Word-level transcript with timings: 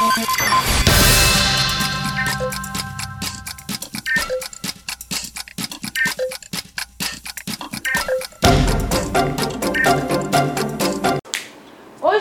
Hoje 0.00 0.16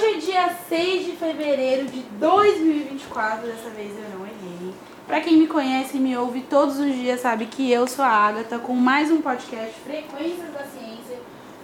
é 0.06 0.18
dia 0.18 0.50
6 0.68 1.06
de 1.06 1.12
fevereiro 1.14 1.88
de 1.88 2.02
2024, 2.02 3.48
dessa 3.48 3.70
vez 3.70 3.92
eu 3.96 4.10
não 4.10 4.26
errei. 4.26 4.74
Pra 5.08 5.22
quem 5.22 5.38
me 5.38 5.48
conhece 5.48 5.96
e 5.96 6.02
me 6.02 6.18
ouve 6.18 6.42
todos 6.42 6.78
os 6.80 6.94
dias 6.94 7.22
sabe 7.22 7.46
que 7.46 7.72
eu 7.72 7.88
sou 7.88 8.04
a 8.04 8.10
Agatha 8.10 8.60
com 8.60 8.76
mais 8.76 9.10
um 9.10 9.22
podcast 9.22 9.74
Frequências 9.86 10.52
da 10.52 10.66
Ciência 10.66 11.18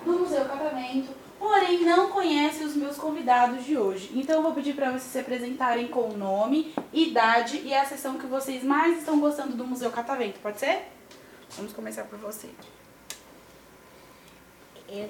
no 0.06 0.20
Museu 0.20 0.46
Catavento, 0.46 1.10
porém 1.46 1.86
não 1.86 2.10
conhece 2.10 2.64
os 2.64 2.76
meus 2.76 2.98
convidados 2.98 3.64
de 3.64 3.78
hoje. 3.78 4.10
Então 4.16 4.38
eu 4.38 4.42
vou 4.42 4.52
pedir 4.52 4.74
pra 4.74 4.90
vocês 4.90 5.04
se 5.04 5.20
apresentarem 5.20 5.88
com 5.88 6.10
o 6.10 6.18
nome, 6.18 6.74
idade 6.92 7.62
e 7.64 7.72
a 7.72 7.86
sessão 7.86 8.18
que 8.18 8.26
vocês 8.26 8.64
mais 8.64 8.98
estão 8.98 9.20
gostando 9.20 9.56
do 9.56 9.64
Museu 9.64 9.92
Catavento, 9.92 10.40
pode 10.40 10.60
ser? 10.60 10.88
Vamos 11.56 11.72
começar 11.72 12.06
por 12.06 12.18
você. 12.18 12.50
Eu, 14.90 15.10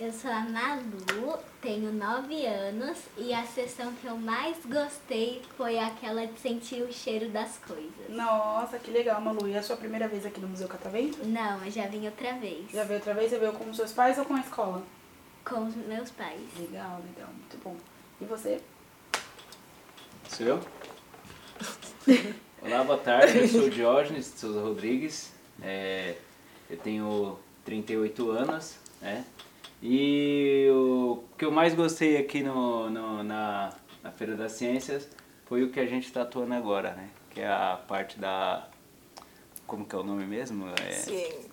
eu 0.00 0.10
sou 0.12 0.30
a 0.30 0.40
Malu, 0.40 1.38
tenho 1.60 1.92
9 1.92 2.46
anos 2.46 2.98
e 3.18 3.34
a 3.34 3.44
sessão 3.44 3.92
que 3.94 4.06
eu 4.06 4.16
mais 4.16 4.56
gostei 4.64 5.42
foi 5.58 5.78
aquela 5.78 6.26
de 6.26 6.40
sentir 6.40 6.82
o 6.82 6.90
cheiro 6.90 7.28
das 7.28 7.58
coisas. 7.58 8.08
Nossa, 8.08 8.78
que 8.78 8.90
legal, 8.90 9.20
Malu. 9.20 9.46
E 9.46 9.52
é 9.52 9.58
a 9.58 9.62
sua 9.62 9.76
primeira 9.76 10.08
vez 10.08 10.24
aqui 10.24 10.40
no 10.40 10.48
Museu 10.48 10.66
Catavento? 10.68 11.18
Não, 11.26 11.62
eu 11.64 11.70
já 11.70 11.86
vim 11.86 12.06
outra 12.06 12.32
vez 12.32 12.70
Já 12.72 12.84
veio 12.84 12.98
outra 12.98 13.12
vez? 13.12 13.30
Você 13.30 13.38
veio 13.38 13.52
com 13.52 13.74
seus 13.74 13.92
pais 13.92 14.18
ou 14.18 14.24
com 14.24 14.34
a 14.34 14.40
escola? 14.40 14.82
com 15.44 15.66
os 15.66 15.74
meus 15.74 16.10
pais. 16.10 16.40
Legal, 16.58 17.00
legal, 17.06 17.28
muito 17.32 17.58
bom. 17.62 17.76
E 18.20 18.24
você? 18.24 18.60
Sou 20.28 20.46
eu? 20.46 20.60
Olá, 22.62 22.84
boa 22.84 22.98
tarde. 22.98 23.38
Eu 23.38 23.48
sou 23.48 23.64
o 23.64 23.70
Diógenes 23.70 24.32
de 24.32 24.38
Souza 24.38 24.60
Rodrigues. 24.60 25.32
É, 25.62 26.16
eu 26.68 26.76
tenho 26.78 27.38
38 27.64 28.30
anos, 28.30 28.76
né? 29.00 29.24
E 29.82 30.68
o 30.70 31.24
que 31.38 31.44
eu 31.44 31.50
mais 31.50 31.74
gostei 31.74 32.16
aqui 32.18 32.42
no, 32.42 32.90
no- 32.90 33.22
na, 33.22 33.72
na 34.02 34.10
Feira 34.10 34.36
das 34.36 34.52
Ciências 34.52 35.08
foi 35.46 35.62
o 35.62 35.70
que 35.70 35.80
a 35.80 35.86
gente 35.86 36.06
está 36.06 36.22
atuando 36.22 36.54
agora, 36.54 36.90
né? 36.92 37.08
Que 37.30 37.40
é 37.40 37.48
a 37.48 37.78
parte 37.88 38.18
da... 38.18 38.66
Como 39.66 39.84
que 39.86 39.94
é 39.94 39.98
o 39.98 40.02
nome 40.02 40.24
mesmo? 40.26 40.66
É, 40.68 40.92
Ciência. 40.92 41.50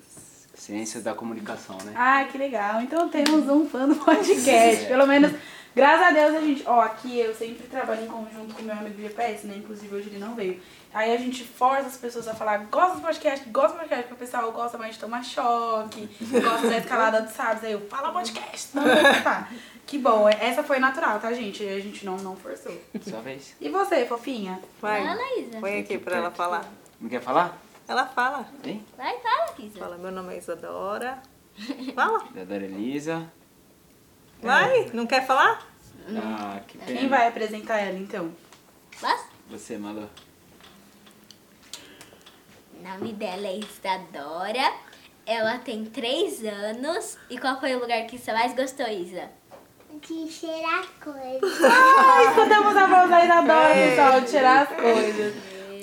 Ciências 0.56 1.04
da 1.04 1.14
Comunicação, 1.14 1.78
né? 1.86 1.94
Ah, 1.96 2.26
que 2.32 2.38
legal. 2.38 2.82
Então 2.82 3.08
temos 3.10 3.48
um 3.48 3.66
fã 3.70 3.88
do 3.88 3.96
podcast. 3.96 4.86
Pelo 4.88 5.06
menos, 5.08 5.32
graças 5.78 6.08
a 6.08 6.12
Deus, 6.12 6.36
a 6.36 6.42
gente. 6.42 6.64
Ó, 6.66 6.82
aqui 6.82 7.20
eu 7.20 7.34
sempre 7.34 7.68
trabalho 7.68 8.04
em 8.04 8.08
conjunto 8.08 8.56
com 8.56 8.64
meu 8.64 8.76
amigo 8.76 9.00
GPS, 9.00 9.46
né? 9.46 9.56
Inclusive 9.58 9.96
hoje 9.96 10.10
ele 10.10 10.18
não 10.18 10.36
veio. 10.36 10.60
Aí 10.94 11.14
a 11.14 11.18
gente 11.18 11.44
força 11.44 11.88
as 11.88 11.98
pessoas 11.98 12.28
a 12.28 12.34
falar, 12.34 12.66
gosta 12.66 12.96
do 12.96 13.02
podcast, 13.02 13.48
gosta 13.50 13.74
do 13.74 13.80
podcast, 13.80 14.08
porque 14.08 14.24
o 14.24 14.26
pessoal 14.26 14.52
gosta 14.52 14.78
mais 14.78 14.96
de 14.96 15.00
tomar 15.00 15.24
choque, 15.24 16.10
gosta 16.42 16.68
da 16.68 16.78
escalada 16.80 17.22
dos 17.22 17.34
sábados. 17.34 17.64
Aí 17.64 17.74
eu, 17.74 17.82
fala 17.88 18.12
podcast, 18.12 18.76
não 18.76 18.84
vou 18.84 18.96
gostar. 18.96 19.54
Que 19.86 19.98
bom, 20.00 20.28
essa 20.28 20.64
foi 20.64 20.80
natural, 20.80 21.20
tá, 21.20 21.32
gente? 21.32 21.64
A 21.64 21.80
gente 21.80 22.06
não, 22.06 22.18
não 22.18 22.36
forçou. 22.36 22.76
Sua 23.02 23.22
vez. 23.22 23.56
E 23.62 23.70
você, 23.70 24.06
fofinha? 24.06 24.60
Vai. 24.82 25.06
Fala, 25.06 25.40
Isa. 25.40 25.60
Põe 25.60 25.80
aqui 25.80 25.98
pra 25.98 26.18
ela 26.18 26.32
falar. 26.32 26.66
Não 27.00 27.08
quer 27.08 27.22
falar? 27.22 27.58
Ela 27.88 28.06
fala. 28.06 28.46
Hein? 28.66 28.84
Vai, 28.98 29.18
fala, 29.20 29.54
Isa. 29.60 29.80
Fala, 29.80 29.98
meu 29.98 30.12
nome 30.12 30.34
é 30.34 30.38
Isadora. 30.40 31.22
Fala. 31.96 32.24
Da 32.34 32.44
Dora 32.44 32.66
Elisa. 32.66 33.32
Vai. 34.42 34.90
Não 34.94 35.06
quer 35.08 35.26
falar? 35.26 35.68
Ah, 36.16 36.60
que 36.68 36.78
pena. 36.78 37.00
Quem 37.00 37.10
vai 37.10 37.28
apresentar 37.28 37.78
ela, 37.80 37.98
então? 37.98 38.32
Posso? 39.00 39.26
Você, 39.50 39.78
Malu. 39.78 40.10
O 42.80 42.84
nome 42.88 43.14
dela 43.14 43.48
é 43.48 43.60
Isadora. 43.60 44.74
Ela 45.26 45.58
tem 45.60 45.84
3 45.86 46.46
anos. 46.46 47.18
E 47.30 47.38
qual 47.38 47.60
foi 47.60 47.76
o 47.76 47.80
lugar 47.80 48.06
que 48.06 48.18
você 48.18 48.32
mais 48.32 48.56
gostou, 48.56 48.88
Isa? 48.88 49.30
De 50.02 50.28
cheirar 50.32 50.86
coisa. 51.04 51.68
Ai, 51.68 52.28
escutamos 52.28 52.78
a 52.78 52.88
voz 52.88 53.10
da 53.10 53.26
Isadora, 53.26 53.70
É. 53.76 53.90
pessoal, 53.90 54.22
de 54.22 54.28
tirar 54.28 54.62
as 54.62 54.70
coisas. 54.80 55.34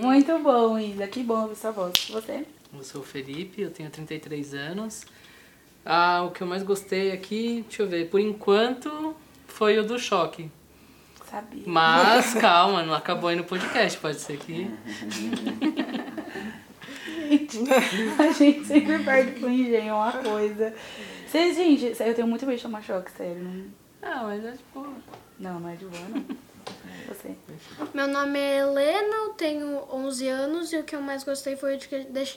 Muito 0.00 0.38
bom, 0.38 0.78
Isa. 0.78 1.06
Que 1.08 1.22
bom 1.22 1.42
ouvir 1.42 1.56
sua 1.56 1.72
voz. 1.72 1.92
Você? 2.10 2.46
Eu 2.72 2.82
sou 2.84 3.00
o 3.02 3.04
Felipe, 3.04 3.60
eu 3.62 3.70
tenho 3.70 3.90
33 3.90 4.54
anos. 4.54 5.04
Ah, 5.84 6.22
o 6.26 6.30
que 6.30 6.40
eu 6.42 6.46
mais 6.46 6.62
gostei 6.62 7.12
aqui, 7.12 7.62
deixa 7.68 7.82
eu 7.82 7.88
ver, 7.88 8.08
por 8.08 8.18
enquanto 8.20 9.14
foi 9.46 9.78
o 9.78 9.84
do 9.84 9.98
choque. 9.98 10.50
Sabia. 11.30 11.62
Mas 11.66 12.34
calma, 12.40 12.82
não 12.82 12.94
acabou 12.94 13.28
aí 13.28 13.36
no 13.36 13.44
podcast, 13.44 13.98
pode 13.98 14.18
ser 14.20 14.38
que. 14.38 14.70
A 18.18 18.32
gente 18.32 18.64
sempre 18.66 18.98
perde 19.02 19.40
com 19.40 19.48
engenho 19.48 19.94
uma 19.94 20.12
coisa. 20.12 20.74
Vocês, 21.26 21.56
gente, 21.56 21.84
eu 22.00 22.14
tenho 22.14 22.26
muito 22.28 22.46
medo 22.46 22.56
de 22.56 22.62
tomar 22.62 22.82
choque, 22.82 23.10
sério. 23.12 23.42
Não, 23.42 23.64
Ah, 24.02 24.22
mas 24.24 24.44
é 24.44 24.52
tipo. 24.52 24.86
não, 25.38 25.58
não 25.60 25.68
é 25.70 25.74
de 25.76 25.84
boa, 25.86 26.02
não. 26.10 26.24
Você. 27.08 27.34
Meu 27.92 28.06
nome 28.06 28.38
é 28.38 28.58
Helena, 28.60 29.14
eu 29.24 29.28
tenho 29.30 29.82
11 29.92 30.28
anos 30.28 30.72
e 30.72 30.78
o 30.78 30.84
que 30.84 30.96
eu 30.96 31.02
mais 31.02 31.22
gostei 31.24 31.56
foi 31.56 31.76
de 31.76 31.88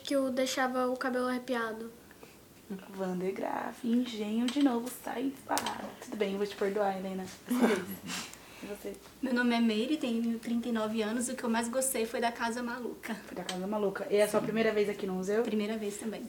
que 0.03 0.13
eu 0.13 0.29
deixava 0.29 0.87
o 0.87 0.97
cabelo 0.97 1.27
arrepiado. 1.27 1.89
Vandergraaf, 2.69 3.77
engenho 3.83 4.45
de 4.45 4.61
novo, 4.61 4.89
sai 5.03 5.23
disparado. 5.23 5.87
Tudo 6.01 6.17
bem, 6.17 6.35
vou 6.37 6.45
te 6.45 6.55
perdoar, 6.55 6.97
Helena. 6.97 7.25
Você? 8.67 8.93
Meu 9.21 9.33
nome 9.33 9.55
é 9.55 9.59
Meire, 9.61 9.97
tenho 9.97 10.37
39 10.39 11.01
anos. 11.01 11.29
O 11.29 11.35
que 11.35 11.43
eu 11.43 11.49
mais 11.49 11.69
gostei 11.69 12.05
foi 12.05 12.19
da 12.19 12.31
Casa 12.31 12.61
Maluca. 12.61 13.15
Foi 13.27 13.37
da 13.37 13.43
Casa 13.43 13.65
Maluca. 13.67 14.07
E 14.09 14.17
é 14.17 14.23
a 14.23 14.27
sua 14.27 14.41
primeira 14.41 14.71
vez 14.73 14.89
aqui 14.89 15.05
no 15.05 15.13
museu? 15.13 15.43
Primeira 15.43 15.77
vez 15.77 15.97
também. 15.97 16.23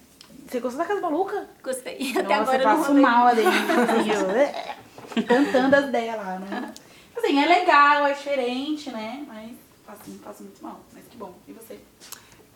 Você 0.47 0.61
gostou 0.61 0.79
da 0.83 0.87
Casa 0.87 1.01
Maluca? 1.01 1.49
Gostei. 1.63 1.99
Nossa, 1.99 2.21
Até 2.21 2.35
agora 2.35 2.57
eu 2.57 2.61
eu 2.61 2.69
não 2.69 2.77
passo 2.77 2.89
rolei. 2.89 3.03
mal 3.03 3.27
ali 3.27 3.43
dentro, 3.43 4.31
eu, 5.17 5.25
cantando 5.27 5.75
as 5.77 5.87
ideias 5.87 6.17
lá, 6.17 6.39
né? 6.39 6.75
Assim, 7.17 7.43
é 7.43 7.47
legal, 7.47 8.07
é 8.07 8.13
diferente, 8.13 8.91
né? 8.91 9.25
Mas 9.27 9.53
passo, 9.85 10.11
passo 10.23 10.43
muito 10.45 10.63
mal. 10.63 10.81
Mas 10.93 11.05
que 11.09 11.17
bom. 11.17 11.35
E 11.49 11.53
você? 11.53 11.81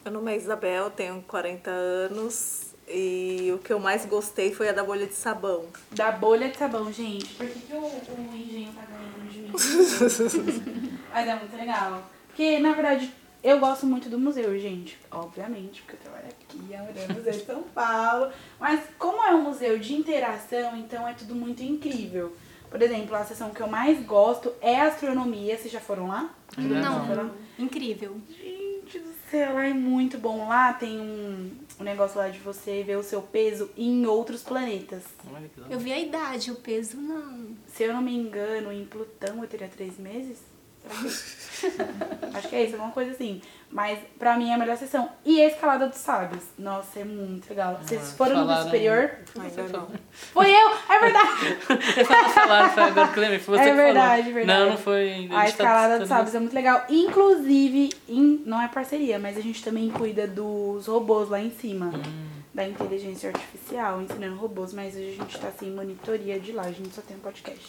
Meu 0.04 0.12
nome 0.14 0.32
é 0.32 0.36
Isabel, 0.36 0.90
tenho 0.90 1.22
40 1.22 1.70
anos. 1.70 2.61
E 2.88 3.52
o 3.54 3.58
que 3.58 3.72
eu 3.72 3.78
mais 3.78 4.04
gostei 4.04 4.52
foi 4.52 4.68
a 4.68 4.72
da 4.72 4.82
bolha 4.82 5.06
de 5.06 5.14
sabão. 5.14 5.66
Da 5.90 6.10
bolha 6.10 6.48
de 6.48 6.56
sabão, 6.56 6.92
gente. 6.92 7.34
Por 7.34 7.46
que, 7.46 7.60
que 7.60 7.72
o, 7.72 7.78
o 7.78 8.36
engenho 8.36 8.72
tá 8.72 8.82
ganhando 8.82 9.30
de 9.30 9.38
mim? 9.40 10.98
Mas 11.12 11.28
é 11.28 11.34
muito 11.36 11.56
legal. 11.56 12.02
Porque, 12.26 12.58
na 12.58 12.72
verdade, 12.72 13.12
eu 13.42 13.58
gosto 13.58 13.86
muito 13.86 14.08
do 14.08 14.18
museu, 14.18 14.58
gente. 14.58 14.98
Obviamente, 15.10 15.82
porque 15.82 15.96
eu 15.96 16.00
trabalho 16.00 16.26
aqui, 16.28 16.74
é 16.74 16.80
o 16.80 17.14
Museu 17.14 17.32
de 17.32 17.44
São 17.44 17.62
Paulo. 17.62 18.30
Mas 18.58 18.80
como 18.98 19.22
é 19.22 19.34
um 19.34 19.42
museu 19.42 19.78
de 19.78 19.94
interação, 19.94 20.76
então 20.76 21.06
é 21.06 21.12
tudo 21.12 21.34
muito 21.34 21.62
incrível. 21.62 22.34
Por 22.70 22.80
exemplo, 22.80 23.14
a 23.14 23.24
sessão 23.24 23.50
que 23.50 23.60
eu 23.60 23.66
mais 23.66 24.04
gosto 24.06 24.52
é 24.60 24.80
astronomia. 24.80 25.56
Vocês 25.58 25.72
já 25.72 25.80
foram 25.80 26.08
lá? 26.08 26.34
Ainda 26.56 26.80
Não. 26.80 27.06
Foram? 27.06 27.30
Incrível. 27.58 28.16
Gente 28.28 28.61
do 28.98 29.14
céu, 29.30 29.54
lá 29.54 29.66
é 29.66 29.72
muito 29.72 30.18
bom. 30.18 30.48
Lá 30.48 30.72
tem 30.72 30.98
um, 30.98 31.50
um 31.80 31.84
negócio 31.84 32.18
lá 32.18 32.28
de 32.28 32.38
você 32.38 32.82
ver 32.82 32.96
o 32.96 33.02
seu 33.02 33.22
peso 33.22 33.70
em 33.76 34.06
outros 34.06 34.42
planetas. 34.42 35.02
Olha 35.32 35.48
que 35.48 35.72
Eu 35.72 35.78
vi 35.78 35.92
a 35.92 35.98
idade, 35.98 36.50
o 36.50 36.56
peso 36.56 36.96
não. 36.96 37.48
Se 37.66 37.84
eu 37.84 37.92
não 37.92 38.02
me 38.02 38.14
engano, 38.14 38.72
em 38.72 38.84
Plutão 38.84 39.42
eu 39.42 39.48
teria 39.48 39.68
três 39.68 39.98
meses. 39.98 40.38
Acho 42.34 42.48
que 42.48 42.56
é 42.56 42.64
isso, 42.64 42.74
alguma 42.74 42.92
coisa 42.92 43.12
assim. 43.12 43.40
Mas 43.74 43.98
pra 44.18 44.36
mim 44.36 44.50
é 44.50 44.54
a 44.54 44.58
melhor 44.58 44.76
sessão. 44.76 45.08
E 45.24 45.40
a 45.40 45.46
escalada 45.46 45.88
dos 45.88 45.96
sábios. 45.96 46.42
Nossa, 46.58 47.00
é 47.00 47.04
muito 47.04 47.48
legal. 47.48 47.80
Vocês 47.82 48.02
Ah, 48.02 48.16
foram 48.18 48.32
no 48.36 48.40
falaram- 48.42 48.64
superior? 48.66 49.10
Ainda 49.40 49.62
não. 49.78 49.88
Foi 50.10 50.50
eu! 50.50 50.70
É 50.90 51.00
verdade! 51.00 51.58
Eu 51.96 52.06
tava 52.06 52.28
falando, 52.28 52.70
foi 52.70 52.82
agora 52.82 53.08
que 53.08 53.20
lembrei, 53.20 53.38
foi 53.38 53.56
você 53.58 53.64
É 53.64 53.70
que 53.70 53.76
verdade, 53.76 54.22
falou. 54.24 54.34
verdade. 54.34 54.60
Não, 54.60 54.70
não 54.72 54.76
foi 54.76 55.12
ainda. 55.12 55.36
A 55.38 55.46
gente 55.46 55.56
tá 55.56 55.64
escalada 55.64 55.88
dos 55.98 56.08
tentando- 56.08 56.18
sábios 56.18 56.34
é 56.34 56.38
muito 56.40 56.54
legal. 56.54 56.84
Inclusive, 56.90 57.90
em- 58.08 58.42
não 58.44 58.60
é 58.60 58.68
parceria, 58.68 59.18
mas 59.18 59.38
a 59.38 59.40
gente 59.40 59.64
também 59.64 59.88
cuida 59.90 60.26
dos 60.26 60.86
robôs 60.86 61.30
lá 61.30 61.40
em 61.40 61.50
cima. 61.50 61.86
Hum. 61.86 62.42
Da 62.52 62.68
inteligência 62.68 63.30
artificial, 63.30 64.02
ensinando 64.02 64.36
robôs, 64.36 64.74
mas 64.74 64.94
hoje 64.94 65.16
a 65.18 65.22
gente 65.22 65.38
tá 65.38 65.50
sem 65.58 65.70
monitoria 65.70 66.38
de 66.38 66.52
lá, 66.52 66.64
a 66.64 66.70
gente 66.72 66.94
só 66.94 67.00
tem 67.00 67.16
um 67.16 67.20
podcast. 67.20 67.66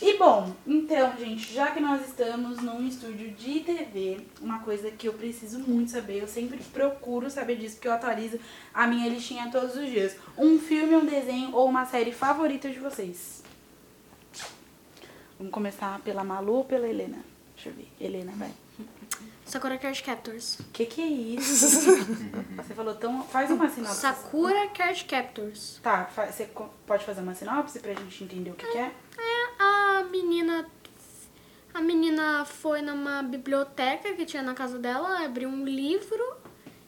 E 0.00 0.18
bom, 0.18 0.52
então, 0.66 1.16
gente, 1.16 1.52
já 1.52 1.70
que 1.70 1.80
nós 1.80 2.06
estamos 2.06 2.58
num 2.60 2.86
estúdio 2.86 3.30
de 3.30 3.60
TV, 3.60 4.20
uma 4.40 4.58
coisa 4.60 4.90
que 4.90 5.08
eu 5.08 5.12
preciso 5.12 5.60
muito 5.60 5.90
saber, 5.92 6.20
eu 6.20 6.26
sempre 6.26 6.58
procuro 6.72 7.30
saber 7.30 7.56
disso, 7.56 7.76
porque 7.76 7.88
eu 7.88 7.92
atualizo 7.92 8.38
a 8.74 8.86
minha 8.86 9.08
listinha 9.08 9.50
todos 9.50 9.76
os 9.76 9.88
dias. 9.88 10.16
Um 10.36 10.58
filme, 10.58 10.96
um 10.96 11.04
desenho 11.04 11.54
ou 11.54 11.68
uma 11.68 11.86
série 11.86 12.12
favorita 12.12 12.68
de 12.68 12.80
vocês? 12.80 13.42
Vamos 15.38 15.52
começar 15.52 16.00
pela 16.00 16.24
Malu 16.24 16.54
ou 16.54 16.64
pela 16.64 16.88
Helena? 16.88 17.18
Deixa 17.54 17.68
eu 17.68 17.74
ver. 17.74 17.88
Helena, 18.00 18.32
vai. 18.36 18.50
Sakura 19.44 19.76
Card 19.76 20.02
Captors. 20.02 20.58
O 20.60 20.64
que, 20.72 20.86
que 20.86 21.02
é 21.02 21.06
isso? 21.06 21.66
Você 22.56 22.74
falou 22.74 22.94
tão. 22.94 23.22
Faz 23.24 23.50
uma 23.50 23.68
sinopse. 23.68 24.00
Sakura 24.00 24.68
Card 24.68 25.04
Captors. 25.04 25.78
Tá, 25.82 26.08
você 26.30 26.48
pode 26.86 27.04
fazer 27.04 27.20
uma 27.20 27.34
sinopse 27.34 27.78
pra 27.80 27.92
gente 27.92 28.24
entender 28.24 28.50
o 28.50 28.54
que, 28.54 28.66
que 28.66 28.78
é? 28.78 28.92
É 30.02 30.04
a 30.04 30.08
menina. 30.08 30.66
A 31.72 31.80
menina 31.80 32.44
foi 32.44 32.82
numa 32.82 33.22
biblioteca 33.22 34.12
que 34.14 34.26
tinha 34.26 34.42
na 34.42 34.52
casa 34.52 34.78
dela, 34.78 35.24
abriu 35.24 35.48
um 35.48 35.64
livro, 35.64 36.22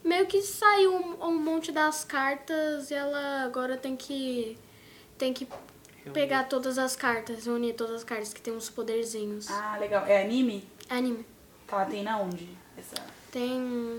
meio 0.03 0.27
que 0.27 0.41
saiu 0.41 0.93
um, 0.93 1.25
um 1.25 1.39
monte 1.39 1.71
das 1.71 2.03
cartas 2.03 2.91
e 2.91 2.93
ela 2.93 3.43
agora 3.43 3.77
tem 3.77 3.95
que 3.95 4.55
tem 5.17 5.33
que 5.33 5.47
pegar 6.13 6.43
todas 6.43 6.77
as 6.77 6.95
cartas, 6.95 7.47
unir 7.47 7.73
todas 7.73 7.95
as 7.95 8.03
cartas 8.03 8.31
que 8.31 8.41
tem 8.41 8.53
uns 8.53 8.69
poderzinhos. 8.69 9.49
Ah, 9.49 9.77
legal. 9.79 10.05
É 10.05 10.21
anime? 10.21 10.67
Anime. 10.87 11.25
Tá, 11.65 11.83
tem 11.85 12.03
na 12.03 12.19
onde? 12.19 12.47
Essa... 12.77 12.95
Tem 13.31 13.97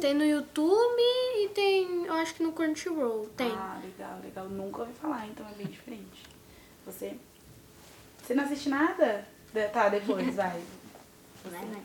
tem 0.00 0.14
no 0.14 0.24
YouTube 0.24 1.02
e 1.36 1.50
tem, 1.54 2.06
eu 2.06 2.14
acho 2.14 2.34
que 2.34 2.42
no 2.42 2.52
Crunchyroll 2.52 3.26
tem. 3.36 3.50
Ah, 3.50 3.78
legal, 3.82 4.18
legal. 4.22 4.48
Nunca 4.48 4.82
ouvi 4.82 4.94
falar, 4.94 5.26
então 5.26 5.46
é 5.46 5.52
bem 5.52 5.66
diferente. 5.66 6.22
Você. 6.86 7.16
Você 8.26 8.34
não 8.34 8.44
assiste 8.44 8.68
nada? 8.68 9.24
De- 9.52 9.68
Tá, 9.68 9.88
depois, 9.88 10.26
vai. 10.34 10.60
Vai, 11.44 11.64
vai. 11.64 11.82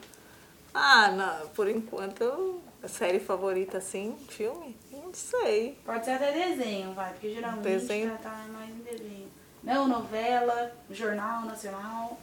Ah, 0.74 1.12
não, 1.12 1.48
por 1.50 1.70
enquanto, 1.70 2.60
a 2.82 2.88
série 2.88 3.20
favorita 3.20 3.78
assim, 3.78 4.16
filme? 4.30 4.76
Não 4.92 5.14
sei. 5.14 5.78
Pode 5.86 6.06
ser 6.06 6.12
até 6.12 6.32
desenho, 6.32 6.94
vai, 6.94 7.12
porque 7.14 7.34
geralmente 7.34 7.62
Desenho. 7.64 8.12
Tá, 8.12 8.30
tá 8.30 8.46
mais 8.52 8.70
em 8.70 8.80
desenho. 8.80 9.28
Não, 9.64 9.88
novela, 9.88 10.72
jornal 10.90 11.46
nacional. 11.46 12.18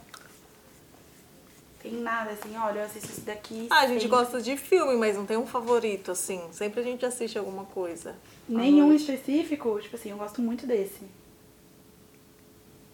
Tem 1.81 1.93
nada 1.93 2.31
assim, 2.31 2.57
olha, 2.57 2.79
eu 2.79 2.85
assisto 2.85 3.09
isso 3.09 3.21
daqui. 3.21 3.67
Ah, 3.69 3.81
a 3.81 3.87
gente 3.87 4.05
gosta 4.09 4.41
de 4.41 4.57
filme, 4.57 4.97
mas 4.97 5.15
não 5.15 5.25
tem 5.25 5.37
um 5.37 5.47
favorito, 5.47 6.11
assim. 6.11 6.41
Sempre 6.51 6.81
a 6.81 6.83
gente 6.83 7.05
assiste 7.05 7.37
alguma 7.37 7.63
coisa. 7.63 8.17
Nenhum 8.49 8.91
específico, 8.93 9.79
tipo 9.79 9.95
assim, 9.95 10.09
eu 10.11 10.17
gosto 10.17 10.41
muito 10.41 10.67
desse. 10.67 10.99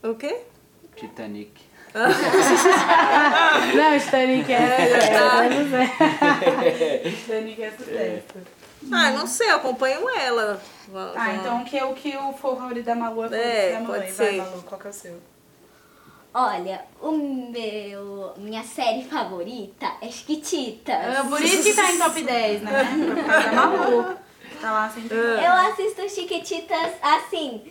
O 0.03 0.13
quê? 0.13 0.43
Titanic. 0.95 1.51
Não, 3.75 3.99
Titanic 3.99 4.51
é, 4.51 4.55
é, 6.65 7.09
Titanic 7.09 7.63
é 7.63 7.71
sucesso. 7.71 8.23
Ah, 8.91 9.11
não 9.11 9.25
sei, 9.25 9.49
eu 9.49 9.55
acompanho 9.55 10.07
ela. 10.09 10.61
Ah, 11.15 11.33
então 11.33 11.61
o 11.61 11.65
que, 11.65 11.81
o 11.81 11.93
que 11.93 12.15
o 12.15 12.33
for 12.33 12.55
favorito 12.57 12.85
da 12.85 12.93
Malu 12.95 13.23
é 13.33 13.69
É, 13.69 13.71
da 13.73 13.79
mamãe. 13.79 14.01
pode 14.01 14.11
Vai, 14.11 14.27
ser. 14.27 14.37
Malu, 14.37 14.61
qual 14.63 14.79
que 14.79 14.87
é 14.87 14.89
o 14.89 14.93
seu? 14.93 15.19
Olha, 16.33 16.81
o 17.01 17.11
meu. 17.13 18.33
Minha 18.37 18.63
série 18.63 19.05
favorita 19.05 19.87
é 20.01 20.11
Chiquititas. 20.11 21.17
Ah, 21.17 21.23
por 21.27 21.41
isso 21.41 21.63
que 21.63 21.73
tá 21.73 21.91
em 21.91 21.97
top 21.97 22.21
10, 22.21 22.61
né? 22.61 22.71
Por 23.15 23.25
causa 23.25 23.49
da 23.49 23.53
Malu. 23.53 24.17
Que 24.51 24.57
tá 24.57 24.71
lá 24.71 24.89
sempre. 24.89 25.17
Eu 25.17 25.51
assisto 25.51 26.09
Chiquititas 26.09 26.91
assim, 27.01 27.63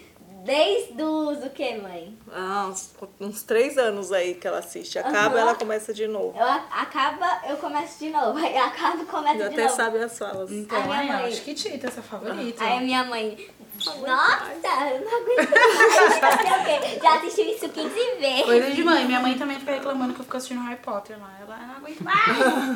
desde 0.44 1.02
os. 1.02 1.44
O 1.44 1.50
que, 1.50 1.76
mãe? 1.78 2.16
Ah, 2.32 2.68
uns, 2.70 2.92
uns 3.20 3.42
três 3.42 3.76
anos 3.78 4.12
aí 4.12 4.34
que 4.34 4.46
ela 4.46 4.58
assiste. 4.58 4.98
Acaba, 4.98 5.34
Aham. 5.36 5.38
ela 5.40 5.54
começa 5.54 5.92
de 5.92 6.06
novo. 6.06 6.38
Eu 6.38 6.46
acaba, 6.46 7.40
eu 7.48 7.56
começo 7.56 7.98
de 7.98 8.10
novo. 8.10 8.38
Aí 8.44 8.56
acaba 8.56 9.02
e 9.02 9.06
começo 9.06 9.38
Já 9.38 9.48
de 9.48 9.54
até 9.54 9.64
novo. 9.64 9.76
sabe 9.76 9.98
as 9.98 10.18
falas. 10.18 10.50
Então, 10.52 10.78
A 10.78 10.82
minha 10.86 10.98
aí, 11.00 11.08
ó, 11.08 11.12
mãe- 11.22 11.32
Chiquitita, 11.32 11.86
essa 11.88 12.02
favorita. 12.02 12.62
Aí 12.64 12.78
a 12.78 12.80
minha 12.80 13.04
mãe. 13.04 13.48
Nossa, 13.84 14.52
eu 14.52 15.00
não 15.04 15.20
aguento 15.20 15.50
mais. 15.50 16.94
Já 17.02 17.14
assistiu 17.16 17.44
isso 17.46 17.68
15 17.68 17.88
vezes. 18.20 18.44
Coisa 18.44 18.70
de 18.70 18.84
mãe. 18.84 19.04
Minha 19.04 19.20
mãe 19.20 19.36
também 19.36 19.58
fica 19.58 19.72
reclamando 19.72 20.14
que 20.14 20.20
eu 20.20 20.24
fico 20.24 20.36
assistindo 20.36 20.62
Harry 20.62 20.80
Potter 20.80 21.18
lá. 21.18 21.36
Ela 21.40 21.56
não 21.66 21.76
aguenta 21.76 22.04
mais. 22.04 22.26